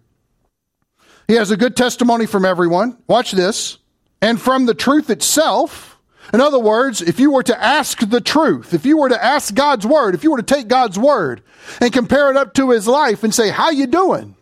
he 1.28 1.34
has 1.34 1.50
a 1.50 1.58
good 1.58 1.76
testimony 1.76 2.24
from 2.24 2.46
everyone. 2.46 2.96
Watch 3.06 3.32
this. 3.32 3.76
And 4.22 4.40
from 4.40 4.64
the 4.64 4.72
truth 4.72 5.10
itself. 5.10 5.98
In 6.32 6.40
other 6.40 6.58
words, 6.58 7.02
if 7.02 7.20
you 7.20 7.32
were 7.32 7.42
to 7.42 7.62
ask 7.62 7.98
the 7.98 8.22
truth, 8.22 8.72
if 8.72 8.86
you 8.86 8.96
were 8.96 9.10
to 9.10 9.22
ask 9.22 9.54
God's 9.54 9.86
word, 9.86 10.14
if 10.14 10.24
you 10.24 10.30
were 10.30 10.38
to 10.38 10.54
take 10.54 10.68
God's 10.68 10.98
word 10.98 11.42
and 11.82 11.92
compare 11.92 12.30
it 12.30 12.38
up 12.38 12.54
to 12.54 12.70
his 12.70 12.88
life 12.88 13.22
and 13.22 13.34
say, 13.34 13.50
how 13.50 13.68
you 13.68 13.86
doing? 13.86 14.36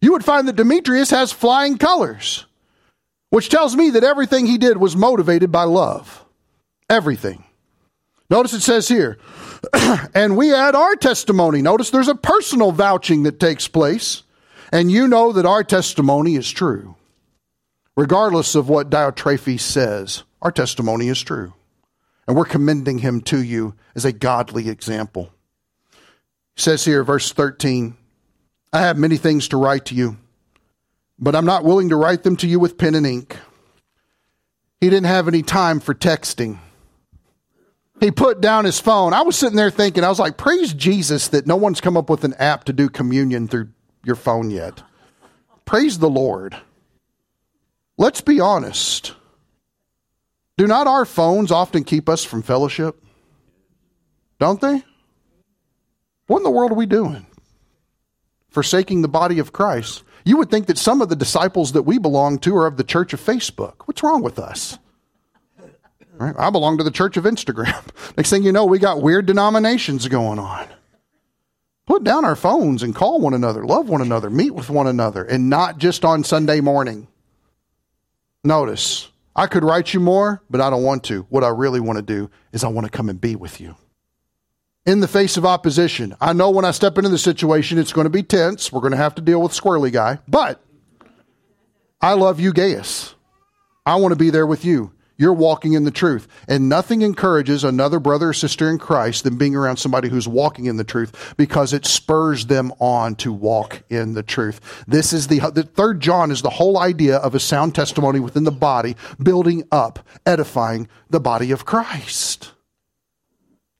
You 0.00 0.12
would 0.12 0.24
find 0.24 0.46
that 0.46 0.54
Demetrius 0.54 1.10
has 1.10 1.32
flying 1.32 1.76
colors, 1.76 2.46
which 3.30 3.48
tells 3.48 3.74
me 3.74 3.90
that 3.90 4.04
everything 4.04 4.46
he 4.46 4.58
did 4.58 4.76
was 4.76 4.94
motivated 4.94 5.50
by 5.50 5.64
love. 5.64 6.24
Everything. 6.88 7.42
Notice 8.32 8.54
it 8.54 8.62
says 8.62 8.88
here, 8.88 9.18
and 10.14 10.38
we 10.38 10.54
add 10.54 10.74
our 10.74 10.96
testimony. 10.96 11.60
Notice 11.60 11.90
there's 11.90 12.08
a 12.08 12.14
personal 12.14 12.72
vouching 12.72 13.24
that 13.24 13.38
takes 13.38 13.68
place, 13.68 14.22
and 14.72 14.90
you 14.90 15.06
know 15.06 15.32
that 15.32 15.44
our 15.44 15.62
testimony 15.62 16.36
is 16.36 16.50
true. 16.50 16.96
Regardless 17.94 18.54
of 18.54 18.70
what 18.70 18.88
Diotrephes 18.88 19.60
says, 19.60 20.22
our 20.40 20.50
testimony 20.50 21.08
is 21.08 21.20
true. 21.20 21.52
And 22.26 22.34
we're 22.34 22.46
commending 22.46 23.00
him 23.00 23.20
to 23.20 23.42
you 23.42 23.74
as 23.94 24.06
a 24.06 24.12
godly 24.12 24.70
example. 24.70 25.30
He 26.56 26.62
says 26.62 26.86
here, 26.86 27.04
verse 27.04 27.32
13, 27.32 27.98
I 28.72 28.80
have 28.80 28.96
many 28.96 29.18
things 29.18 29.48
to 29.48 29.58
write 29.58 29.84
to 29.86 29.94
you, 29.94 30.16
but 31.18 31.36
I'm 31.36 31.44
not 31.44 31.64
willing 31.64 31.90
to 31.90 31.96
write 31.96 32.22
them 32.22 32.36
to 32.36 32.46
you 32.46 32.58
with 32.58 32.78
pen 32.78 32.94
and 32.94 33.06
ink. 33.06 33.36
He 34.80 34.88
didn't 34.88 35.04
have 35.04 35.28
any 35.28 35.42
time 35.42 35.80
for 35.80 35.94
texting 35.94 36.60
he 38.02 38.10
put 38.10 38.40
down 38.40 38.64
his 38.64 38.80
phone. 38.80 39.14
I 39.14 39.22
was 39.22 39.36
sitting 39.36 39.56
there 39.56 39.70
thinking, 39.70 40.02
I 40.02 40.08
was 40.08 40.18
like, 40.18 40.36
praise 40.36 40.72
Jesus 40.74 41.28
that 41.28 41.46
no 41.46 41.56
one's 41.56 41.80
come 41.80 41.96
up 41.96 42.10
with 42.10 42.24
an 42.24 42.34
app 42.34 42.64
to 42.64 42.72
do 42.72 42.88
communion 42.88 43.46
through 43.46 43.68
your 44.04 44.16
phone 44.16 44.50
yet. 44.50 44.82
Praise 45.64 45.98
the 45.98 46.10
Lord. 46.10 46.56
Let's 47.96 48.20
be 48.20 48.40
honest. 48.40 49.14
Do 50.56 50.66
not 50.66 50.86
our 50.86 51.04
phones 51.04 51.52
often 51.52 51.84
keep 51.84 52.08
us 52.08 52.24
from 52.24 52.42
fellowship? 52.42 53.02
Don't 54.40 54.60
they? 54.60 54.82
What 56.26 56.38
in 56.38 56.42
the 56.42 56.50
world 56.50 56.72
are 56.72 56.76
we 56.76 56.86
doing? 56.86 57.26
Forsaking 58.48 59.02
the 59.02 59.08
body 59.08 59.38
of 59.38 59.52
Christ. 59.52 60.02
You 60.24 60.36
would 60.38 60.50
think 60.50 60.66
that 60.66 60.78
some 60.78 61.02
of 61.02 61.08
the 61.08 61.16
disciples 61.16 61.72
that 61.72 61.82
we 61.82 61.98
belong 61.98 62.38
to 62.40 62.56
are 62.56 62.66
of 62.66 62.76
the 62.76 62.84
church 62.84 63.12
of 63.12 63.20
Facebook. 63.20 63.74
What's 63.84 64.02
wrong 64.02 64.22
with 64.22 64.38
us? 64.38 64.78
Right? 66.22 66.34
I 66.38 66.50
belong 66.50 66.78
to 66.78 66.84
the 66.84 66.92
church 66.92 67.16
of 67.16 67.24
Instagram. 67.24 67.84
Next 68.16 68.30
thing 68.30 68.44
you 68.44 68.52
know, 68.52 68.64
we 68.64 68.78
got 68.78 69.02
weird 69.02 69.26
denominations 69.26 70.06
going 70.06 70.38
on. 70.38 70.68
Put 71.84 72.04
down 72.04 72.24
our 72.24 72.36
phones 72.36 72.84
and 72.84 72.94
call 72.94 73.20
one 73.20 73.34
another, 73.34 73.64
love 73.64 73.88
one 73.88 74.00
another, 74.00 74.30
meet 74.30 74.52
with 74.52 74.70
one 74.70 74.86
another, 74.86 75.24
and 75.24 75.50
not 75.50 75.78
just 75.78 76.04
on 76.04 76.22
Sunday 76.22 76.60
morning. 76.60 77.08
Notice, 78.44 79.08
I 79.34 79.48
could 79.48 79.64
write 79.64 79.92
you 79.92 79.98
more, 79.98 80.40
but 80.48 80.60
I 80.60 80.70
don't 80.70 80.84
want 80.84 81.02
to. 81.04 81.22
What 81.22 81.42
I 81.42 81.48
really 81.48 81.80
want 81.80 81.96
to 81.96 82.02
do 82.02 82.30
is 82.52 82.62
I 82.62 82.68
want 82.68 82.86
to 82.86 82.96
come 82.96 83.08
and 83.08 83.20
be 83.20 83.34
with 83.34 83.60
you. 83.60 83.74
In 84.86 85.00
the 85.00 85.08
face 85.08 85.36
of 85.36 85.44
opposition, 85.44 86.14
I 86.20 86.32
know 86.32 86.50
when 86.50 86.64
I 86.64 86.70
step 86.70 86.98
into 86.98 87.10
the 87.10 87.18
situation, 87.18 87.78
it's 87.78 87.92
going 87.92 88.04
to 88.04 88.10
be 88.10 88.22
tense. 88.22 88.70
We're 88.70 88.80
going 88.80 88.92
to 88.92 88.96
have 88.96 89.16
to 89.16 89.22
deal 89.22 89.42
with 89.42 89.50
Squirrely 89.50 89.92
Guy, 89.92 90.20
but 90.28 90.62
I 92.00 92.12
love 92.12 92.38
you, 92.38 92.52
Gaius. 92.52 93.16
I 93.84 93.96
want 93.96 94.12
to 94.12 94.16
be 94.16 94.30
there 94.30 94.46
with 94.46 94.64
you 94.64 94.92
you're 95.22 95.32
walking 95.32 95.74
in 95.74 95.84
the 95.84 95.90
truth. 95.92 96.26
And 96.48 96.68
nothing 96.68 97.02
encourages 97.02 97.62
another 97.62 98.00
brother 98.00 98.30
or 98.30 98.32
sister 98.32 98.68
in 98.68 98.78
Christ 98.78 99.22
than 99.22 99.38
being 99.38 99.54
around 99.54 99.76
somebody 99.76 100.08
who's 100.08 100.26
walking 100.26 100.66
in 100.66 100.76
the 100.76 100.84
truth 100.84 101.34
because 101.36 101.72
it 101.72 101.86
spurs 101.86 102.46
them 102.46 102.72
on 102.80 103.14
to 103.16 103.32
walk 103.32 103.84
in 103.88 104.14
the 104.14 104.24
truth. 104.24 104.84
This 104.88 105.12
is 105.12 105.28
the, 105.28 105.38
the 105.38 105.62
third 105.62 106.00
John 106.00 106.32
is 106.32 106.42
the 106.42 106.50
whole 106.50 106.78
idea 106.78 107.18
of 107.18 107.36
a 107.36 107.40
sound 107.40 107.74
testimony 107.74 108.18
within 108.18 108.42
the 108.42 108.50
body, 108.50 108.96
building 109.22 109.62
up, 109.70 110.04
edifying 110.26 110.88
the 111.08 111.20
body 111.20 111.52
of 111.52 111.64
Christ. 111.64 112.50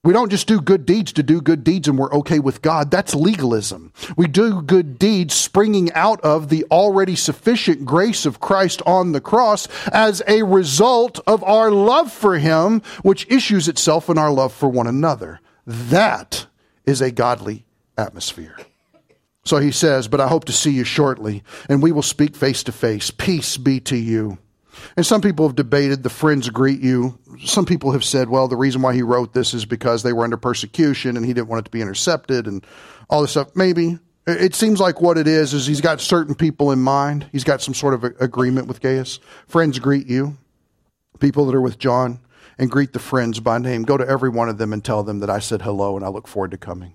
We 0.04 0.12
don't 0.12 0.30
just 0.30 0.48
do 0.48 0.60
good 0.60 0.84
deeds 0.84 1.12
to 1.12 1.22
do 1.22 1.40
good 1.40 1.62
deeds 1.62 1.86
and 1.86 1.96
we're 1.96 2.12
okay 2.12 2.40
with 2.40 2.60
God. 2.60 2.90
That's 2.90 3.14
legalism. 3.14 3.92
We 4.16 4.26
do 4.26 4.60
good 4.60 4.98
deeds 4.98 5.32
springing 5.32 5.92
out 5.92 6.20
of 6.22 6.48
the 6.48 6.64
already 6.72 7.14
sufficient 7.14 7.84
grace 7.84 8.26
of 8.26 8.40
Christ 8.40 8.82
on 8.84 9.12
the 9.12 9.20
cross 9.20 9.68
as 9.92 10.20
a 10.26 10.42
result 10.42 11.20
of 11.24 11.44
our 11.44 11.70
love 11.70 12.10
for 12.10 12.36
Him, 12.36 12.82
which 13.02 13.28
issues 13.30 13.68
itself 13.68 14.08
in 14.08 14.18
our 14.18 14.32
love 14.32 14.52
for 14.52 14.68
one 14.68 14.88
another. 14.88 15.38
That 15.68 16.46
is 16.84 17.00
a 17.00 17.12
godly 17.12 17.64
atmosphere. 17.96 18.56
So 19.44 19.58
he 19.58 19.70
says, 19.70 20.08
But 20.08 20.20
I 20.20 20.26
hope 20.26 20.46
to 20.46 20.52
see 20.52 20.72
you 20.72 20.82
shortly, 20.82 21.44
and 21.68 21.80
we 21.80 21.92
will 21.92 22.02
speak 22.02 22.34
face 22.34 22.64
to 22.64 22.72
face. 22.72 23.12
Peace 23.12 23.56
be 23.56 23.78
to 23.80 23.96
you. 23.96 24.38
And 24.96 25.04
some 25.04 25.20
people 25.20 25.46
have 25.46 25.56
debated 25.56 26.02
the 26.02 26.10
friends 26.10 26.48
greet 26.50 26.80
you. 26.80 27.18
Some 27.44 27.66
people 27.66 27.92
have 27.92 28.04
said, 28.04 28.28
well, 28.28 28.48
the 28.48 28.56
reason 28.56 28.82
why 28.82 28.94
he 28.94 29.02
wrote 29.02 29.32
this 29.32 29.54
is 29.54 29.64
because 29.64 30.02
they 30.02 30.12
were 30.12 30.24
under 30.24 30.36
persecution 30.36 31.16
and 31.16 31.24
he 31.26 31.32
didn't 31.32 31.48
want 31.48 31.60
it 31.60 31.64
to 31.66 31.70
be 31.70 31.82
intercepted 31.82 32.46
and 32.46 32.64
all 33.08 33.22
this 33.22 33.32
stuff. 33.32 33.54
Maybe. 33.54 33.98
It 34.26 34.54
seems 34.54 34.78
like 34.78 35.00
what 35.00 35.18
it 35.18 35.26
is 35.26 35.52
is 35.52 35.66
he's 35.66 35.80
got 35.80 36.00
certain 36.00 36.34
people 36.34 36.70
in 36.70 36.80
mind. 36.80 37.26
He's 37.32 37.44
got 37.44 37.60
some 37.60 37.74
sort 37.74 37.94
of 37.94 38.04
agreement 38.20 38.68
with 38.68 38.80
Gaius. 38.80 39.18
Friends 39.48 39.80
greet 39.80 40.06
you, 40.06 40.36
people 41.18 41.44
that 41.46 41.56
are 41.56 41.60
with 41.60 41.78
John, 41.78 42.20
and 42.56 42.70
greet 42.70 42.92
the 42.92 43.00
friends 43.00 43.40
by 43.40 43.58
name. 43.58 43.82
Go 43.82 43.96
to 43.96 44.06
every 44.06 44.28
one 44.28 44.48
of 44.48 44.58
them 44.58 44.72
and 44.72 44.84
tell 44.84 45.02
them 45.02 45.18
that 45.20 45.30
I 45.30 45.40
said 45.40 45.62
hello 45.62 45.96
and 45.96 46.04
I 46.04 46.08
look 46.08 46.28
forward 46.28 46.52
to 46.52 46.56
coming. 46.56 46.94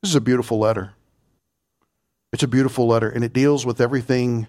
This 0.00 0.10
is 0.10 0.16
a 0.16 0.22
beautiful 0.22 0.58
letter. 0.58 0.94
It's 2.32 2.42
a 2.42 2.48
beautiful 2.48 2.86
letter, 2.86 3.10
and 3.10 3.22
it 3.22 3.34
deals 3.34 3.66
with 3.66 3.78
everything 3.78 4.46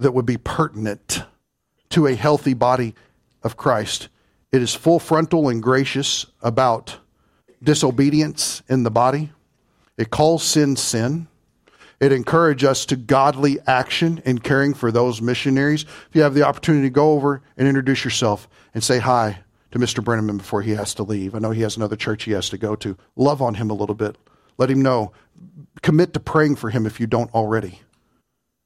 that 0.00 0.12
would 0.12 0.26
be 0.26 0.36
pertinent 0.36 1.22
to 1.90 2.06
a 2.06 2.14
healthy 2.14 2.54
body 2.54 2.94
of 3.42 3.56
Christ. 3.56 4.08
It 4.52 4.62
is 4.62 4.74
full 4.74 4.98
frontal 4.98 5.48
and 5.48 5.62
gracious 5.62 6.26
about 6.42 6.98
disobedience 7.62 8.62
in 8.68 8.82
the 8.82 8.90
body. 8.90 9.30
It 9.96 10.10
calls 10.10 10.42
sin 10.42 10.76
sin. 10.76 11.28
It 12.00 12.12
encourages 12.12 12.68
us 12.68 12.86
to 12.86 12.96
godly 12.96 13.58
action 13.66 14.22
in 14.24 14.38
caring 14.38 14.72
for 14.72 14.90
those 14.90 15.20
missionaries. 15.20 15.82
If 15.82 16.08
you 16.14 16.22
have 16.22 16.32
the 16.32 16.42
opportunity 16.42 16.86
to 16.86 16.90
go 16.90 17.12
over 17.12 17.42
and 17.58 17.68
introduce 17.68 18.04
yourself 18.04 18.48
and 18.72 18.82
say 18.82 18.98
hi 18.98 19.40
to 19.72 19.78
Mr. 19.78 20.02
Brenneman 20.02 20.38
before 20.38 20.62
he 20.62 20.72
has 20.72 20.94
to 20.94 21.02
leave. 21.02 21.34
I 21.34 21.38
know 21.38 21.50
he 21.50 21.60
has 21.60 21.76
another 21.76 21.96
church 21.96 22.24
he 22.24 22.32
has 22.32 22.48
to 22.50 22.58
go 22.58 22.74
to. 22.76 22.96
Love 23.16 23.42
on 23.42 23.54
him 23.54 23.68
a 23.68 23.74
little 23.74 23.94
bit. 23.94 24.16
Let 24.56 24.70
him 24.70 24.82
know. 24.82 25.12
Commit 25.82 26.14
to 26.14 26.20
praying 26.20 26.56
for 26.56 26.70
him 26.70 26.86
if 26.86 26.98
you 26.98 27.06
don't 27.06 27.32
already. 27.34 27.80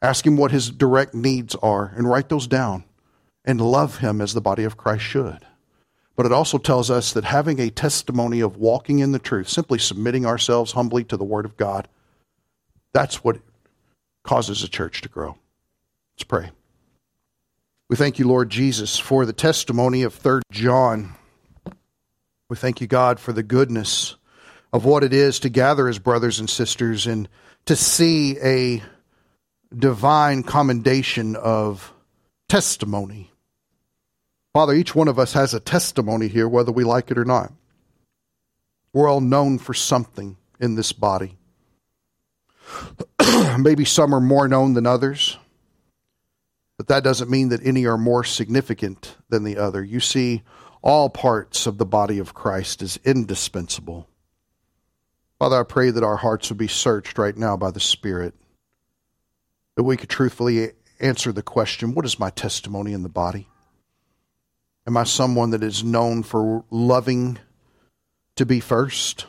Ask 0.04 0.26
him 0.26 0.36
what 0.36 0.50
his 0.50 0.70
direct 0.70 1.14
needs 1.14 1.54
are 1.54 1.90
and 1.96 2.06
write 2.06 2.28
those 2.28 2.46
down 2.46 2.84
and 3.42 3.58
love 3.58 4.00
him 4.00 4.20
as 4.20 4.34
the 4.34 4.40
body 4.42 4.64
of 4.64 4.76
Christ 4.76 5.02
should. 5.02 5.46
But 6.14 6.26
it 6.26 6.32
also 6.32 6.58
tells 6.58 6.90
us 6.90 7.14
that 7.14 7.24
having 7.24 7.58
a 7.58 7.70
testimony 7.70 8.40
of 8.40 8.58
walking 8.58 8.98
in 8.98 9.12
the 9.12 9.18
truth, 9.18 9.48
simply 9.48 9.78
submitting 9.78 10.26
ourselves 10.26 10.72
humbly 10.72 11.04
to 11.04 11.16
the 11.16 11.24
Word 11.24 11.46
of 11.46 11.56
God, 11.56 11.88
that's 12.92 13.24
what 13.24 13.40
causes 14.24 14.62
a 14.62 14.68
church 14.68 15.00
to 15.00 15.08
grow. 15.08 15.38
Let's 16.14 16.24
pray. 16.24 16.50
We 17.88 17.96
thank 17.96 18.18
you, 18.18 18.28
Lord 18.28 18.50
Jesus, 18.50 18.98
for 18.98 19.24
the 19.24 19.32
testimony 19.32 20.02
of 20.02 20.12
3 20.12 20.42
John. 20.52 21.14
We 22.50 22.56
thank 22.56 22.82
you, 22.82 22.86
God, 22.86 23.18
for 23.18 23.32
the 23.32 23.42
goodness 23.42 24.16
of 24.70 24.84
what 24.84 25.02
it 25.02 25.14
is 25.14 25.40
to 25.40 25.48
gather 25.48 25.88
as 25.88 25.98
brothers 25.98 26.40
and 26.40 26.50
sisters 26.50 27.06
and 27.06 27.26
to 27.64 27.74
see 27.74 28.36
a 28.40 28.82
divine 29.78 30.42
commendation 30.42 31.36
of 31.36 31.92
testimony 32.48 33.30
Father, 34.54 34.72
each 34.72 34.94
one 34.94 35.08
of 35.08 35.18
us 35.18 35.32
has 35.32 35.52
a 35.52 35.58
testimony 35.58 36.28
here, 36.28 36.48
whether 36.48 36.70
we 36.70 36.84
like 36.84 37.10
it 37.10 37.18
or 37.18 37.24
not. 37.24 37.52
We're 38.92 39.08
all 39.08 39.20
known 39.20 39.58
for 39.58 39.74
something 39.74 40.36
in 40.60 40.76
this 40.76 40.92
body. 40.92 41.36
Maybe 43.58 43.84
some 43.84 44.14
are 44.14 44.20
more 44.20 44.46
known 44.46 44.74
than 44.74 44.86
others, 44.86 45.38
but 46.76 46.86
that 46.86 47.02
doesn't 47.02 47.28
mean 47.28 47.48
that 47.48 47.66
any 47.66 47.84
are 47.84 47.98
more 47.98 48.22
significant 48.22 49.16
than 49.28 49.42
the 49.42 49.58
other. 49.58 49.82
You 49.82 49.98
see, 49.98 50.44
all 50.82 51.10
parts 51.10 51.66
of 51.66 51.78
the 51.78 51.84
body 51.84 52.20
of 52.20 52.32
Christ 52.32 52.80
is 52.80 53.00
indispensable. 53.04 54.08
Father, 55.40 55.58
I 55.58 55.64
pray 55.64 55.90
that 55.90 56.04
our 56.04 56.16
hearts 56.16 56.48
would 56.50 56.58
be 56.58 56.68
searched 56.68 57.18
right 57.18 57.36
now 57.36 57.56
by 57.56 57.72
the 57.72 57.80
Spirit, 57.80 58.34
that 59.76 59.82
we 59.82 59.96
could 59.96 60.08
truthfully 60.08 60.72
answer 61.00 61.32
the 61.32 61.42
question 61.42 61.94
what 61.94 62.04
is 62.04 62.18
my 62.18 62.30
testimony 62.30 62.92
in 62.92 63.02
the 63.02 63.08
body? 63.08 63.48
Am 64.86 64.96
I 64.96 65.04
someone 65.04 65.50
that 65.50 65.62
is 65.62 65.82
known 65.82 66.22
for 66.22 66.64
loving 66.70 67.38
to 68.36 68.44
be 68.44 68.60
first? 68.60 69.26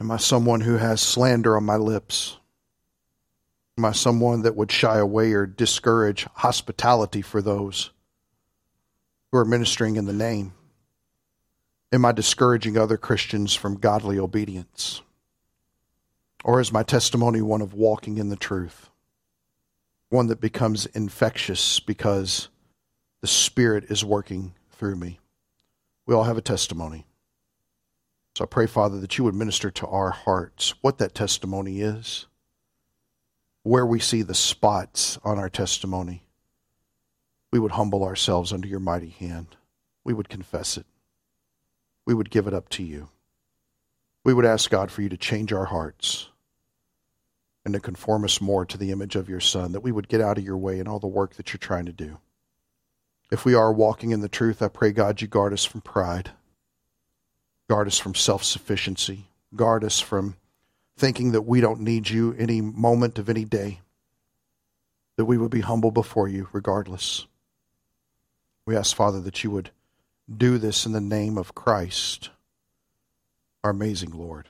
Am 0.00 0.10
I 0.10 0.16
someone 0.16 0.60
who 0.60 0.76
has 0.76 1.00
slander 1.00 1.56
on 1.56 1.64
my 1.64 1.76
lips? 1.76 2.38
Am 3.78 3.84
I 3.84 3.92
someone 3.92 4.42
that 4.42 4.56
would 4.56 4.70
shy 4.70 4.98
away 4.98 5.32
or 5.32 5.46
discourage 5.46 6.26
hospitality 6.34 7.22
for 7.22 7.40
those 7.40 7.90
who 9.30 9.38
are 9.38 9.44
ministering 9.44 9.96
in 9.96 10.06
the 10.06 10.12
name? 10.12 10.52
Am 11.92 12.04
I 12.04 12.12
discouraging 12.12 12.76
other 12.76 12.96
Christians 12.96 13.54
from 13.54 13.78
godly 13.78 14.18
obedience? 14.18 15.00
Or 16.44 16.60
is 16.60 16.70
my 16.70 16.82
testimony 16.82 17.40
one 17.40 17.62
of 17.62 17.72
walking 17.72 18.18
in 18.18 18.28
the 18.28 18.36
truth? 18.36 18.90
One 20.10 20.26
that 20.26 20.42
becomes 20.42 20.84
infectious 20.86 21.80
because 21.80 22.48
the 23.22 23.26
Spirit 23.26 23.84
is 23.88 24.04
working 24.04 24.54
through 24.70 24.96
me. 24.96 25.18
We 26.04 26.14
all 26.14 26.24
have 26.24 26.36
a 26.36 26.42
testimony. 26.42 27.06
So 28.36 28.44
I 28.44 28.46
pray, 28.46 28.66
Father, 28.66 29.00
that 29.00 29.16
you 29.16 29.24
would 29.24 29.34
minister 29.34 29.70
to 29.70 29.86
our 29.86 30.10
hearts 30.10 30.74
what 30.82 30.98
that 30.98 31.14
testimony 31.14 31.80
is, 31.80 32.26
where 33.62 33.86
we 33.86 33.98
see 33.98 34.20
the 34.20 34.34
spots 34.34 35.18
on 35.24 35.38
our 35.38 35.48
testimony. 35.48 36.26
We 37.50 37.58
would 37.58 37.72
humble 37.72 38.04
ourselves 38.04 38.52
under 38.52 38.68
your 38.68 38.80
mighty 38.80 39.10
hand. 39.10 39.56
We 40.04 40.12
would 40.12 40.28
confess 40.28 40.76
it. 40.76 40.84
We 42.04 42.12
would 42.12 42.28
give 42.28 42.46
it 42.46 42.52
up 42.52 42.68
to 42.70 42.82
you. 42.82 43.08
We 44.24 44.34
would 44.34 44.44
ask 44.44 44.68
God 44.68 44.90
for 44.90 45.00
you 45.00 45.08
to 45.08 45.16
change 45.16 45.50
our 45.50 45.66
hearts 45.66 46.28
and 47.64 47.74
to 47.74 47.80
conform 47.80 48.24
us 48.24 48.40
more 48.40 48.66
to 48.66 48.76
the 48.76 48.90
image 48.90 49.16
of 49.16 49.28
your 49.28 49.40
Son, 49.40 49.72
that 49.72 49.80
we 49.80 49.92
would 49.92 50.08
get 50.08 50.20
out 50.20 50.38
of 50.38 50.44
your 50.44 50.56
way 50.56 50.78
in 50.78 50.86
all 50.86 50.98
the 50.98 51.06
work 51.06 51.34
that 51.34 51.52
you're 51.52 51.58
trying 51.58 51.86
to 51.86 51.92
do. 51.92 52.18
If 53.30 53.44
we 53.44 53.54
are 53.54 53.72
walking 53.72 54.10
in 54.10 54.20
the 54.20 54.28
truth, 54.28 54.60
I 54.60 54.68
pray, 54.68 54.92
God, 54.92 55.20
you 55.20 55.26
guard 55.26 55.52
us 55.52 55.64
from 55.64 55.80
pride, 55.80 56.32
guard 57.68 57.86
us 57.86 57.98
from 57.98 58.14
self 58.14 58.44
sufficiency, 58.44 59.26
guard 59.56 59.82
us 59.82 60.00
from 60.00 60.36
thinking 60.96 61.32
that 61.32 61.42
we 61.42 61.60
don't 61.60 61.80
need 61.80 62.08
you 62.08 62.34
any 62.38 62.60
moment 62.60 63.18
of 63.18 63.28
any 63.28 63.44
day, 63.44 63.80
that 65.16 65.24
we 65.24 65.38
would 65.38 65.50
be 65.50 65.62
humble 65.62 65.90
before 65.90 66.28
you 66.28 66.48
regardless. 66.52 67.26
We 68.66 68.76
ask, 68.76 68.94
Father, 68.94 69.20
that 69.20 69.42
you 69.42 69.50
would 69.50 69.70
do 70.34 70.58
this 70.58 70.86
in 70.86 70.92
the 70.92 71.00
name 71.00 71.36
of 71.36 71.54
Christ, 71.54 72.30
our 73.62 73.70
amazing 73.70 74.10
Lord. 74.10 74.48